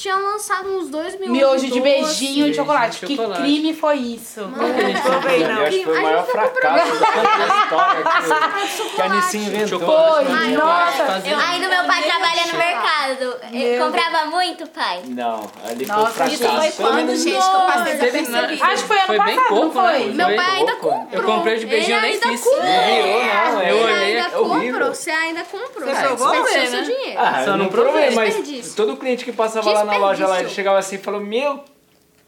tinham 0.03 0.21
lançado 0.23 0.69
uns 0.69 0.89
dois 0.89 1.15
miojos 1.19 1.31
Miojo 1.37 1.71
de 1.71 1.81
beijinho 1.81 2.47
de 2.47 2.55
chocolate. 2.55 3.01
de 3.01 3.07
Que 3.07 3.17
chocolate. 3.17 3.41
crime 3.43 3.73
foi 3.75 3.97
isso? 3.99 4.41
Não. 4.41 4.67
Eu 4.67 5.63
acho 5.63 5.79
que 5.79 5.85
foi 5.85 5.95
o 5.95 5.99
A 5.99 6.03
maior 6.03 6.23
gente 6.23 6.31
fracasso 6.33 6.99
da 7.01 7.47
história 7.47 8.05
que, 8.77 8.89
que 8.97 9.03
a 9.03 9.09
Nissin 9.09 9.39
inventou. 9.47 9.79
Foi, 9.81 10.25
Ai, 10.33 10.51
nossa. 10.53 11.23
Aí 11.49 11.61
no 11.61 11.69
meu 11.69 11.85
pai 11.85 12.03
trabalha 12.03 12.47
no 12.53 12.59
mercado. 12.59 13.37
Eh, 13.53 13.79
Comprava 13.79 14.27
muito, 14.27 14.67
pai? 14.69 15.03
Não, 15.07 15.51
ali 15.69 15.87
Nossa, 15.87 16.11
foi 16.13 16.25
um 16.25 16.29
Isso 16.29 16.43
fracasso. 16.43 16.73
foi 16.73 16.87
quando, 16.87 17.17
gente, 17.17 17.31
que 17.31 17.37
eu 17.37 17.61
passei 17.61 17.97
Teve- 17.97 18.23
desapercebido. 18.23 18.65
Acho 18.65 18.83
que 18.83 18.89
foi 18.89 18.97
ano 18.99 19.07
Foi 19.07 19.19
bem 19.21 19.37
passado, 19.37 19.49
pouco, 19.49 19.75
não 19.79 19.83
né? 19.85 19.93
foi? 19.99 20.05
Meu 20.13 20.27
Foi 20.27 20.37
pai 20.37 20.51
ainda 20.57 20.73
comprou. 20.77 21.09
Eu 21.13 21.23
comprei 21.23 21.59
de 21.59 21.67
beijinho, 21.67 21.97
Ele 21.99 22.07
nem 22.07 22.15
ainda 22.15 22.29
fiz. 22.29 22.41
comprou. 22.43 22.63
Não 22.63 22.85
virou, 22.85 23.25
não. 23.53 23.63
Eu 23.63 23.77
Ele 23.77 23.85
olhei, 23.85 24.17
ainda 24.17 24.19
é 24.35 24.39
horrível. 24.39 24.73
comprou. 24.73 24.95
Você 24.95 25.11
ainda 25.11 25.45
comprou. 25.45 25.89
Você 25.89 25.95
Você 25.95 26.03
provou? 26.03 26.31
desperdiceu 26.33 26.63
É, 26.63 26.67
seu 26.67 26.81
né? 26.81 26.83
dinheiro. 26.87 27.21
Ah, 27.21 27.43
Só 27.45 27.51
eu 27.51 27.57
não 27.57 27.69
provei, 27.69 28.11
mas 28.11 28.75
todo 28.75 28.97
cliente 28.97 29.25
que 29.25 29.33
passava 29.33 29.71
lá 29.71 29.85
na 29.85 29.92
loja 29.97 30.27
lá, 30.27 30.41
ele 30.41 30.49
chegava 30.51 30.79
assim 30.79 30.97
e 30.97 30.99
falou, 30.99 31.21
meu, 31.21 31.65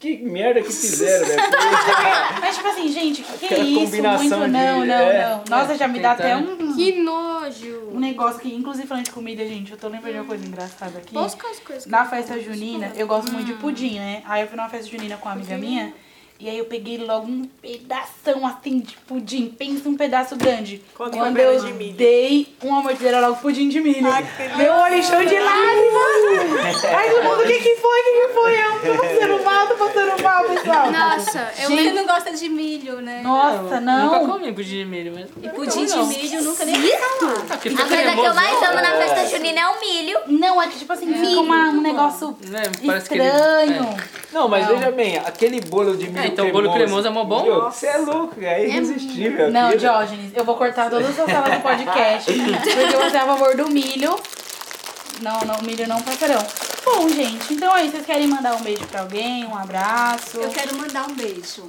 que 0.00 0.16
merda 0.18 0.60
que 0.60 0.68
fizeram, 0.70 1.26
velho. 1.26 1.40
Mas, 2.40 2.56
tipo 2.56 2.68
assim, 2.68 2.88
gente, 2.88 3.22
que 3.22 3.46
Aquela 3.46 3.64
isso? 3.64 3.80
combinação 3.80 4.38
Muito 4.40 4.52
de- 4.52 4.58
não, 4.58 4.84
não, 4.84 4.94
é. 4.94 5.28
não. 5.28 5.44
Nossa, 5.58 5.76
já 5.76 5.88
me 5.88 5.98
dá 6.00 6.12
até 6.12 6.36
um, 6.36 6.74
Que 6.74 7.00
nojo. 7.00 7.88
um 7.92 7.98
negócio 8.00 8.40
que, 8.40 8.54
inclusive 8.54 8.86
falando 8.86 9.04
de 9.04 9.10
comida, 9.12 9.46
gente, 9.46 9.72
eu 9.72 9.78
tô 9.78 9.88
lembrando 9.88 10.12
de 10.12 10.18
uma 10.20 10.26
coisa 10.26 10.46
engraçada 10.46 10.98
aqui. 10.98 11.14
Posso 11.14 11.36
com 11.38 11.46
as 11.46 11.58
coisas 11.60 11.84
que 11.84 11.90
Na 11.90 12.04
festa 12.04 12.38
junina, 12.40 12.92
eu 12.96 13.06
gosto 13.06 13.32
muito 13.32 13.46
de 13.46 13.54
pudim, 13.54 13.98
né? 13.98 14.22
Aí 14.26 14.42
eu 14.42 14.48
fui 14.48 14.56
numa 14.56 14.68
festa 14.68 14.90
junina 14.90 15.16
com 15.16 15.28
uma 15.28 15.34
amiga 15.34 15.56
minha. 15.56 15.94
E 16.40 16.48
aí 16.48 16.58
eu 16.58 16.64
peguei 16.64 16.98
logo 16.98 17.26
um 17.26 17.44
pedação 17.62 18.44
assim 18.46 18.80
de 18.80 18.96
pudim. 19.06 19.48
Pensa 19.56 19.88
um 19.88 19.96
pedaço 19.96 20.36
grande. 20.36 20.82
Quando 20.94 21.16
foi 21.16 21.44
eu 21.44 21.64
de 21.64 21.72
milho? 21.72 21.94
dei 21.94 22.48
uma 22.62 22.82
mordida 22.82 23.20
logo 23.20 23.36
pudim 23.36 23.68
de 23.68 23.80
milho. 23.80 24.10
Ai. 24.10 24.26
Meu 24.56 24.72
olho 24.72 24.96
encheu 24.96 25.24
de 25.24 25.38
lágrimas. 25.38 26.84
Ai, 26.84 27.10
todo 27.10 27.22
mundo, 27.22 27.42
o 27.42 27.46
que 27.46 27.58
que 27.60 27.76
foi? 27.76 28.00
O 28.00 28.04
que 28.04 28.26
que 28.26 28.34
foi? 28.34 28.54
Eu 28.60 28.96
tô 28.96 29.02
passando 29.02 29.44
mal, 29.44 29.68
tô 29.68 29.74
Nossa, 30.90 31.50
eu 31.58 31.70
Você 31.70 31.92
não 31.92 32.06
gosta 32.06 32.32
de 32.32 32.48
milho, 32.48 33.00
né? 33.00 33.20
Nossa, 33.22 33.80
Nunca 33.80 33.80
não. 33.80 34.26
comi 34.28 34.52
pudim 34.52 34.78
de 34.78 34.84
milho 34.84 35.12
mesmo. 35.12 35.30
E 35.42 35.48
pudim 35.48 35.84
de 35.86 35.96
milho 35.96 36.42
nunca 36.42 36.64
nem 36.64 36.74
vi 36.80 36.90
falar. 36.90 37.32
A 37.50 37.56
fica 37.58 37.84
coisa 37.84 38.12
que 38.12 38.20
eu 38.20 38.34
mais 38.34 38.62
amo 38.62 38.74
na 38.74 38.94
É. 38.94 39.06
festa 39.08 39.36
junina 39.36 39.60
é 39.60 39.66
o 39.68 39.80
milho. 39.80 40.18
Não, 40.28 40.60
é 40.62 40.66
que 40.68 40.78
tipo 40.78 40.92
assim, 40.92 41.12
fica 41.12 41.40
uma- 41.40 41.68
um 41.70 41.80
negócio 41.80 42.36
ele- 42.42 42.98
estranho. 42.98 43.96
Não, 44.32 44.48
mas 44.48 44.66
Não. 44.66 44.76
veja 44.76 44.90
bem, 44.90 45.18
aquele 45.18 45.60
bolo 45.60 45.96
de 45.96 46.08
milho 46.08 46.18
É, 46.20 46.26
então 46.26 46.48
o 46.48 46.52
bolo 46.52 46.72
cremoso 46.72 47.06
é 47.06 47.10
mó 47.10 47.24
bom. 47.24 47.44
Você 47.70 47.86
é 47.86 47.98
louco, 47.98 48.34
é 48.40 48.66
irresistível. 48.66 49.50
Não. 49.50 49.76
Diógenes, 49.76 50.32
eu 50.34 50.44
vou 50.44 50.56
cortar 50.56 50.90
todas 50.90 51.08
as 51.08 51.14
suas 51.14 51.30
falas 51.30 51.54
do 51.54 51.60
podcast, 51.62 52.32
porque 52.32 52.96
você 52.96 53.16
é 53.16 53.20
a 53.20 53.26
favor 53.26 53.56
do 53.56 53.68
milho. 53.70 54.14
Não, 55.20 55.40
não, 55.40 55.62
milho 55.62 55.86
não 55.88 56.00
passarão. 56.02 56.44
Bom, 56.84 57.08
gente, 57.08 57.54
então 57.54 57.72
aí, 57.72 57.90
vocês 57.90 58.04
querem 58.04 58.26
mandar 58.26 58.54
um 58.56 58.62
beijo 58.62 58.86
pra 58.86 59.00
alguém, 59.00 59.44
um 59.46 59.56
abraço? 59.56 60.38
Eu 60.38 60.50
quero 60.50 60.76
mandar 60.76 61.08
um 61.08 61.14
beijo 61.14 61.68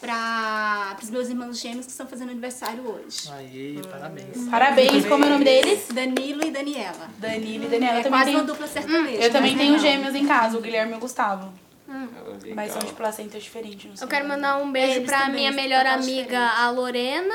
para 0.00 0.96
os 1.02 1.10
meus 1.10 1.28
irmãos 1.28 1.58
gêmeos 1.58 1.86
que 1.86 1.92
estão 1.92 2.06
fazendo 2.06 2.30
aniversário 2.30 2.82
hoje. 2.86 3.30
Aí, 3.32 3.80
parabéns. 3.90 4.48
Parabéns, 4.48 5.06
como 5.06 5.24
é 5.24 5.26
o 5.26 5.30
nome 5.30 5.44
deles? 5.44 5.86
Danilo 5.92 6.44
e 6.44 6.50
Daniela. 6.50 7.10
Danilo 7.18 7.64
e 7.64 7.68
Daniela. 7.68 7.96
É 7.96 8.00
eu 8.00 8.04
também 8.04 8.10
quase 8.20 8.30
uma 8.30 8.36
tenho, 8.40 8.46
dupla 8.46 8.66
sertaneja. 8.66 9.22
eu 9.22 9.32
também 9.32 9.52
mas 9.52 9.60
tenho 9.60 9.72
não. 9.72 9.78
gêmeos 9.80 10.14
em 10.14 10.26
casa, 10.26 10.58
o 10.58 10.60
Guilherme 10.60 10.92
e 10.92 10.96
o 10.96 11.00
Gustavo. 11.00 11.52
Legal. 11.88 12.54
Mas 12.54 12.72
são 12.72 12.82
de 12.82 12.92
placenta 12.92 13.38
diferente, 13.38 13.88
não 13.88 13.96
sei. 13.96 14.04
Eu 14.04 14.08
quero 14.08 14.28
mandar 14.28 14.56
um 14.58 14.70
beijo 14.70 14.96
Eles 14.98 15.06
pra 15.08 15.20
também 15.20 15.34
minha 15.36 15.52
melhor 15.52 15.86
amiga, 15.86 16.22
diferentes. 16.22 16.58
a 16.60 16.70
Lorena. 16.70 17.34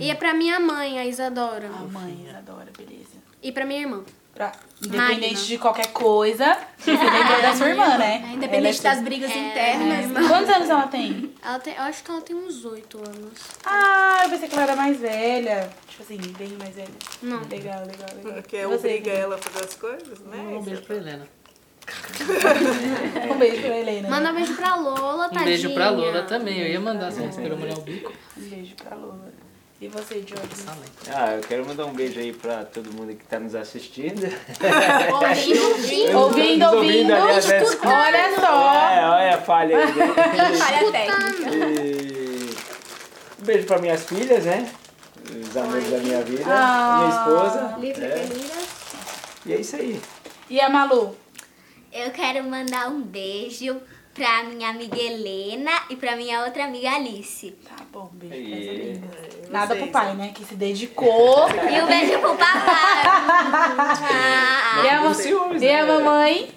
E 0.00 0.10
é 0.10 0.14
pra 0.14 0.32
minha 0.34 0.58
mãe, 0.58 0.98
a 0.98 1.04
Isadora. 1.06 1.66
A 1.68 1.82
mãe, 1.84 2.26
adora, 2.36 2.68
beleza. 2.76 3.16
E 3.42 3.50
pra 3.52 3.64
minha 3.64 3.80
irmã. 3.80 4.02
Pra, 4.34 4.50
independente 4.82 5.34
Magna. 5.34 5.46
de 5.46 5.58
qualquer 5.58 5.86
coisa, 5.88 6.56
você 6.78 6.90
lembra 6.92 7.42
da 7.42 7.54
sua 7.54 7.68
irmã, 7.68 7.98
né? 7.98 8.24
É, 8.30 8.32
Independente 8.32 8.78
é 8.80 8.82
das 8.82 9.02
brigas 9.02 9.30
É, 9.30 9.36
internas. 9.36 10.06
sua- 10.10 10.28
Quantos 10.28 10.48
anos 10.56 10.70
ela 10.70 10.86
tem? 10.86 11.34
Ela 11.44 11.58
tem, 11.58 11.74
eu 11.74 11.82
acho 11.82 12.02
que 12.02 12.10
ela 12.10 12.20
tem 12.22 12.34
uns 12.34 12.64
oito 12.64 12.96
anos. 12.96 13.38
Ah, 13.62 14.22
eu 14.24 14.30
pensei 14.30 14.48
que 14.48 14.54
ela 14.54 14.62
era 14.64 14.74
mais 14.76 14.98
velha. 14.98 15.68
Tipo 15.86 16.02
assim, 16.02 16.16
bem 16.38 16.48
mais 16.58 16.74
velha. 16.74 16.88
Não. 17.20 17.40
Legal, 17.46 17.80
legal, 17.80 18.08
legal. 18.16 18.32
Porque 18.32 18.56
você, 18.66 18.74
obriga 18.74 19.10
ela 19.10 19.34
a 19.34 19.38
fazer 19.38 19.66
as 19.66 19.74
coisas, 19.74 20.18
né? 20.20 20.38
Um 20.38 20.62
beijo 20.62 20.80
pra 20.82 20.96
Helena. 20.96 21.28
Um 23.30 23.38
beijo 23.38 23.62
pra 23.62 23.78
Helena. 23.78 24.08
Manda 24.10 24.30
um 24.30 24.34
beijo 24.34 24.54
pra 24.54 24.74
Lola, 24.76 25.26
Um 25.26 25.28
tadinha. 25.30 25.44
beijo 25.44 25.74
pra 25.74 25.90
Lola 25.90 26.22
também. 26.22 26.58
Eu 26.60 26.68
ia 26.68 26.80
mandar, 26.80 27.10
você 27.10 27.24
esperou 27.24 27.58
molhar 27.58 27.78
o 27.78 27.82
bico. 27.82 28.12
Um 28.36 28.42
beijo 28.48 28.74
pra 28.76 28.96
Lola. 28.96 29.32
E 29.80 29.88
você, 29.88 30.14
Jorge? 30.24 30.44
Excelente. 30.52 31.10
Ah, 31.12 31.32
eu 31.34 31.40
quero 31.40 31.66
mandar 31.66 31.86
um 31.86 31.92
beijo 31.92 32.20
aí 32.20 32.32
pra 32.32 32.64
todo 32.64 32.92
mundo 32.92 33.16
que 33.16 33.24
tá 33.24 33.40
nos 33.40 33.54
assistindo. 33.56 34.22
Ouvindo, 36.14 36.64
Nos 36.64 36.72
ouvindo. 36.74 37.12
aliás, 37.14 37.50
é, 37.50 37.58
desculpa. 37.60 37.88
Olha 37.88 38.34
só. 38.40 38.74
É, 38.74 39.08
olha 39.08 39.34
a 39.34 39.38
falha 39.38 39.78
aí. 39.78 39.92
Falha 40.58 40.92
técnica. 40.92 41.50
E... 41.82 42.54
Um 43.40 43.44
beijo 43.44 43.66
pra 43.66 43.78
minhas 43.78 44.04
filhas, 44.04 44.44
né? 44.44 44.70
Os 45.48 45.56
amores 45.56 45.90
da 45.90 45.98
minha 45.98 46.22
vida. 46.22 46.44
Ah. 46.46 46.98
Minha 46.98 47.18
esposa. 47.40 47.76
Livre 47.80 48.04
É. 48.04 48.28
E 49.46 49.52
é 49.52 49.56
isso 49.60 49.74
aí. 49.76 50.00
E 50.48 50.60
a 50.60 50.68
Malu? 50.68 51.16
Eu 51.92 52.10
quero 52.10 52.42
mandar 52.44 52.88
um 52.88 53.02
beijo 53.02 53.80
pra 54.14 54.44
minha 54.44 54.70
amiga 54.70 54.96
Helena 54.98 55.70
e 55.90 55.96
pra 55.96 56.16
minha 56.16 56.44
outra 56.44 56.64
amiga 56.64 56.90
Alice. 56.90 57.50
Tá 57.68 57.84
bom, 57.92 58.10
um 58.12 58.16
beijo 58.16 58.34
E- 58.34 58.98
pra 58.98 59.08
essa 59.20 59.26
amiga. 59.36 59.50
Nada 59.50 59.76
pro 59.76 59.86
pai, 59.88 60.14
né? 60.14 60.32
Que 60.34 60.44
se 60.44 60.54
dedicou. 60.54 61.46
E 61.70 61.82
um 61.82 61.86
beijo 61.86 62.18
pro 62.18 62.34
papai. 62.36 62.64
e 64.84 64.88
a, 64.88 65.00
ma- 65.02 65.14
ciúmes, 65.14 65.60
e 65.62 65.68
a 65.68 65.84
né? 65.84 65.92
mamãe? 65.92 66.50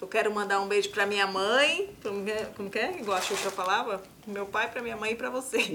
Eu 0.00 0.08
quero 0.08 0.34
mandar 0.34 0.60
um 0.60 0.66
beijo 0.66 0.88
pra 0.90 1.06
minha 1.06 1.26
mãe, 1.26 1.90
como 2.02 2.24
que 2.24 2.30
é? 2.32 2.44
Como 2.56 2.70
que 2.70 2.78
é? 2.78 2.96
Igual 2.98 3.18
a 3.18 3.20
Xuxa 3.20 3.50
falava? 3.50 4.02
Pro 4.22 4.32
Meu 4.32 4.46
pai, 4.46 4.68
pra 4.68 4.82
minha 4.82 4.96
mãe 4.96 5.12
e 5.12 5.14
pra 5.14 5.30
vocês. 5.30 5.68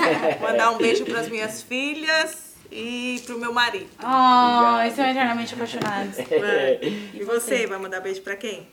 mandar 0.40 0.70
um 0.70 0.78
beijo 0.78 1.04
pras 1.04 1.28
minhas 1.28 1.62
filhas 1.62 2.53
e 2.70 3.22
pro 3.26 3.38
meu 3.38 3.52
marido. 3.52 3.88
Ai, 3.98 4.90
são 4.90 5.04
eternamente 5.08 5.54
apaixonados. 5.54 6.18
É. 6.30 6.78
E 7.14 7.22
você, 7.24 7.66
vai 7.66 7.78
mandar 7.78 8.00
beijo 8.00 8.22
pra 8.22 8.36
quem? 8.36 8.68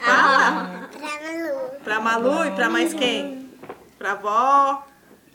Ah, 0.00 0.88
Pra 0.92 1.00
Malu. 1.20 1.70
Pra 1.84 2.00
Malu 2.00 2.44
e 2.46 2.50
pra 2.52 2.68
mais 2.68 2.92
quem? 2.94 3.50
Pra 3.98 4.12
avó, 4.12 4.86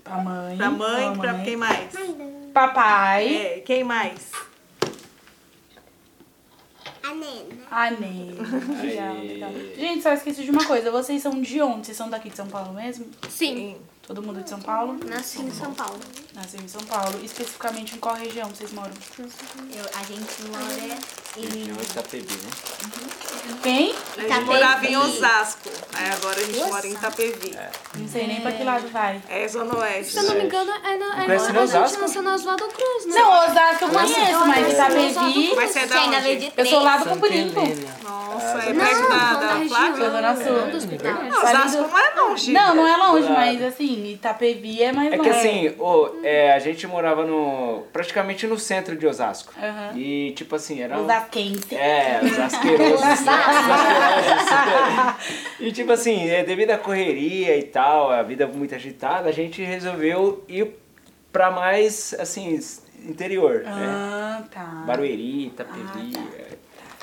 Pra 0.03 0.17
mãe. 0.17 0.57
pra 0.57 0.69
mãe, 0.69 1.17
pra 1.17 1.31
mamãe. 1.31 1.45
quem 1.45 1.55
mais? 1.57 1.93
Papai. 2.53 3.35
É, 3.35 3.59
quem 3.61 3.83
mais? 3.83 4.31
A 7.03 7.13
Nena. 7.13 7.55
A 7.71 7.91
Ney. 7.91 8.35
Legal. 8.81 9.51
Gente, 9.77 10.01
só 10.03 10.11
esqueci 10.13 10.43
de 10.43 10.51
uma 10.51 10.65
coisa. 10.65 10.91
Vocês 10.91 11.21
são 11.21 11.39
de 11.41 11.61
onde? 11.61 11.85
Vocês 11.85 11.97
são 11.97 12.09
daqui 12.09 12.29
de 12.29 12.35
São 12.35 12.47
Paulo 12.47 12.73
mesmo? 12.73 13.05
Sim, 13.29 13.77
Todo 14.07 14.23
mundo 14.23 14.41
de 14.41 14.49
São 14.49 14.61
Paulo? 14.61 14.97
nasci 15.03 15.41
em 15.41 15.51
São 15.51 15.73
Paulo. 15.73 15.99
Nasceu 16.33 16.61
em 16.61 16.67
São 16.69 16.81
Paulo. 16.83 17.19
Especificamente 17.21 17.93
em 17.93 17.97
qual 17.97 18.15
região 18.15 18.47
vocês 18.47 18.71
moram? 18.71 18.93
eu, 19.19 19.85
a 19.93 20.03
gente 20.05 20.43
mora 20.49 20.97
em 21.35 21.41
Região 21.41 21.75
Itapebi, 21.81 22.33
né? 22.33 22.49
Quem? 23.61 23.93
A 24.17 24.21
gente 24.21 24.45
morava 24.45 24.85
em 24.85 24.95
Osasco. 24.95 25.69
Aí 25.93 26.09
agora 26.09 26.39
a 26.39 26.43
gente 26.43 26.55
Osasco. 26.55 26.73
mora 26.73 26.87
em 26.87 26.93
Itapevi. 26.93 27.57
Não 27.95 28.07
sei 28.07 28.27
nem 28.27 28.39
pra 28.39 28.53
que 28.53 28.63
lado 28.63 28.87
vai. 28.87 29.21
É 29.27 29.45
Zona 29.45 29.77
Oeste. 29.77 30.13
Se 30.13 30.19
eu 30.19 30.23
não 30.23 30.35
me 30.35 30.45
engano, 30.45 30.71
é, 30.71 30.97
na, 30.97 31.23
é 31.23 31.25
quando 31.25 31.31
a 31.31 31.37
gente 31.37 31.57
Osasco? 31.57 32.01
nasceu 32.01 32.21
na 32.21 32.35
Oswaldo 32.35 32.67
Cruz, 32.69 33.05
né? 33.07 33.13
Não, 33.13 33.45
Osasco 33.45 33.83
eu 33.83 33.89
conheço, 33.89 34.47
mas 34.47 34.71
Itapevi... 34.71 35.53
Mas 35.53 35.71
você 35.71 35.79
é 35.79 35.85
da 35.85 36.03
onde? 36.03 36.35
de 36.37 36.53
Eu 36.55 36.65
sou 36.65 36.81
lá 36.81 36.97
do 36.97 37.03
Campo 37.03 37.25
Limpo. 37.25 37.61
É 38.49 38.73
Não, 38.73 38.85
perto 38.85 39.09
da, 39.09 39.33
da 39.33 39.47
Flávia? 39.67 40.09
Zona 40.09 40.35
Sul. 40.35 40.53
não 40.61 40.69
do 40.69 40.77
hospital. 40.77 41.13
Não, 41.23 41.43
Osasco 41.43 41.81
não 41.81 41.99
é 41.99 42.21
longe. 42.21 42.51
Não, 42.51 42.75
não 42.75 42.87
é 42.87 42.97
longe, 42.97 43.29
mas 43.29 43.61
assim, 43.63 44.11
Itapevi 44.13 44.81
é 44.83 44.91
mais 44.91 45.13
É 45.13 45.17
longe. 45.17 45.29
que 45.29 45.35
assim, 45.35 45.75
ô, 45.79 46.09
é, 46.23 46.53
a 46.53 46.59
gente 46.59 46.85
morava 46.87 47.25
no. 47.25 47.83
praticamente 47.93 48.45
no 48.47 48.57
centro 48.57 48.95
de 48.95 49.05
Osasco. 49.07 49.53
Aham. 49.61 49.91
E 49.97 50.31
tipo 50.31 50.55
assim, 50.55 50.81
era. 50.81 50.97
um- 50.97 51.03
Osasquense. 51.03 51.75
É, 51.75 52.19
os 52.23 52.39
asquerosos. 52.39 53.01
os 53.01 53.03
asquerosos. 53.03 53.77
e 55.59 55.71
tipo 55.71 55.91
assim, 55.91 56.29
é, 56.29 56.43
devido 56.43 56.71
à 56.71 56.77
correria 56.77 57.57
e 57.57 57.63
tal, 57.63 58.11
a 58.11 58.21
vida 58.23 58.47
muito 58.47 58.73
agitada, 58.75 59.29
a 59.29 59.31
gente 59.31 59.63
resolveu 59.63 60.43
ir 60.47 60.75
pra 61.31 61.51
mais, 61.51 62.15
assim, 62.19 62.59
interior. 63.05 63.63
né? 63.63 63.71
Ah, 63.87 64.43
tá. 64.51 64.83
Barueri, 64.85 65.47
Itapevi, 65.47 66.13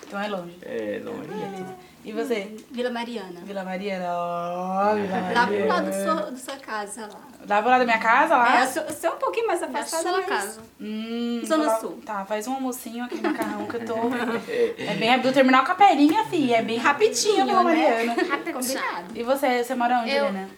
Então 0.07 0.21
é 0.21 0.29
longe. 0.29 0.57
é, 0.63 0.97
é 0.97 1.03
longe. 1.05 1.29
Beleza. 1.29 1.75
E 2.05 2.13
você? 2.13 2.55
Vila 2.71 2.91
Mariana. 2.91 3.41
Vila 3.45 3.65
Mariana. 3.65 4.05
Ó, 4.11 4.95
Vila 4.95 5.09
Lá 5.35 5.47
pro 5.47 5.55
Mariana. 5.57 5.67
lado 5.75 5.87
da 5.87 5.93
sua, 5.93 6.31
da 6.31 6.37
sua 6.37 6.57
casa 6.57 7.01
lá. 7.07 7.21
Dá 7.47 7.61
pro 7.63 7.71
lado 7.71 7.79
da 7.81 7.85
minha 7.87 7.99
casa 7.99 8.37
lá? 8.37 8.61
É, 8.61 8.63
eu 8.65 8.67
sou, 8.69 8.83
sou 8.91 9.13
um 9.15 9.19
pouquinho 9.19 9.47
mais 9.47 9.61
Da 9.61 9.67
afastada, 9.69 10.03
sua 10.03 10.13
mas... 10.19 10.27
casa. 10.27 10.61
Hum, 10.81 11.41
Zona 11.47 11.65
fala- 11.65 11.81
Sul. 11.81 11.99
Tá, 12.05 12.25
faz 12.27 12.47
um 12.47 12.55
almocinho 12.55 13.05
aqui 13.05 13.17
no 13.17 13.23
macarrão 13.31 13.67
que 13.67 13.77
eu 13.77 13.85
tô. 13.87 13.95
É 14.87 14.95
bem 14.97 15.19
do 15.21 15.33
terminal 15.33 15.65
Caperinha, 15.65 16.25
fi. 16.27 16.53
É 16.53 16.61
bem 16.63 16.77
rapidinho, 16.77 17.47
Vila 17.47 17.65
né? 17.65 17.65
Mariana. 17.65 18.15
Combinado. 18.53 19.07
E 19.15 19.23
você, 19.23 19.65
você 19.65 19.75
mora 19.75 20.01
onde, 20.01 20.11
Eu- 20.11 20.27
Helena? 20.27 20.49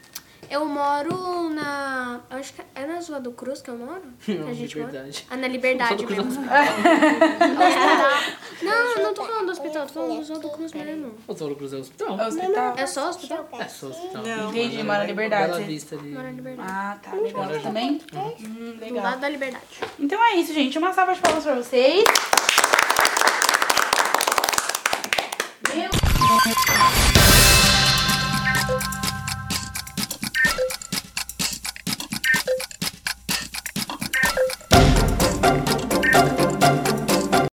Eu 0.51 0.65
moro 0.67 1.49
na. 1.51 2.21
eu 2.31 2.39
Acho 2.39 2.53
que 2.53 2.63
é 2.75 2.87
na 2.87 2.99
Oswaldo 2.99 3.33
Cruz 3.33 3.61
que 3.61 3.71
eu 3.71 3.77
moro? 3.77 4.03
Não, 4.29 4.49
a 4.49 4.53
gente 4.53 4.77
Liberdade. 4.79 5.25
mora? 5.29 5.35
Ah, 5.35 5.37
na 5.37 5.49
Liberdade 5.49 6.07
mesmo. 6.07 6.31
Não, 8.63 8.73
eu 8.73 9.03
não 9.03 9.15
tô 9.15 9.25
falando 9.25 9.47
do 9.47 9.53
hospital, 9.53 9.87
tô 9.87 9.93
falando 9.95 10.15
do 10.15 10.21
Oswaldo 10.21 10.49
Cruz 10.51 10.73
mesmo. 10.73 11.15
O 11.27 11.33
Oswaldo 11.33 11.57
Cruz 11.57 11.73
é 11.73 11.77
hospital. 11.77 12.19
É 12.19 12.25
o 12.25 12.27
hospital? 12.29 12.75
É 12.77 12.87
só 12.87 13.09
hospital? 13.11 13.49
É 13.59 13.65
só 13.69 13.87
hospital. 13.89 14.23
Não. 14.23 14.51
Entendi, 14.51 14.83
mora 14.83 14.99
na 15.01 15.05
Liberdade. 15.05 15.53
Bela 15.53 15.65
Vista 15.65 15.97
ali. 15.97 16.11
Moro 16.11 16.25
na 16.25 16.31
Liberdade. 16.33 16.69
Ah, 16.73 16.99
tá. 17.03 17.13
Legal. 17.15 17.61
Também? 17.63 18.01
Hum, 18.15 18.75
Do 18.79 18.81
legal. 18.85 19.05
lado 19.05 19.21
da 19.21 19.29
Liberdade. 19.29 19.65
Então 19.99 20.25
é 20.25 20.37
isso, 20.37 20.55
gente. 20.55 20.79
Uma 20.79 20.93
salva 20.93 21.15
de 21.15 21.21
palmas 21.21 21.45
pra 21.45 21.55
vocês. 21.55 22.05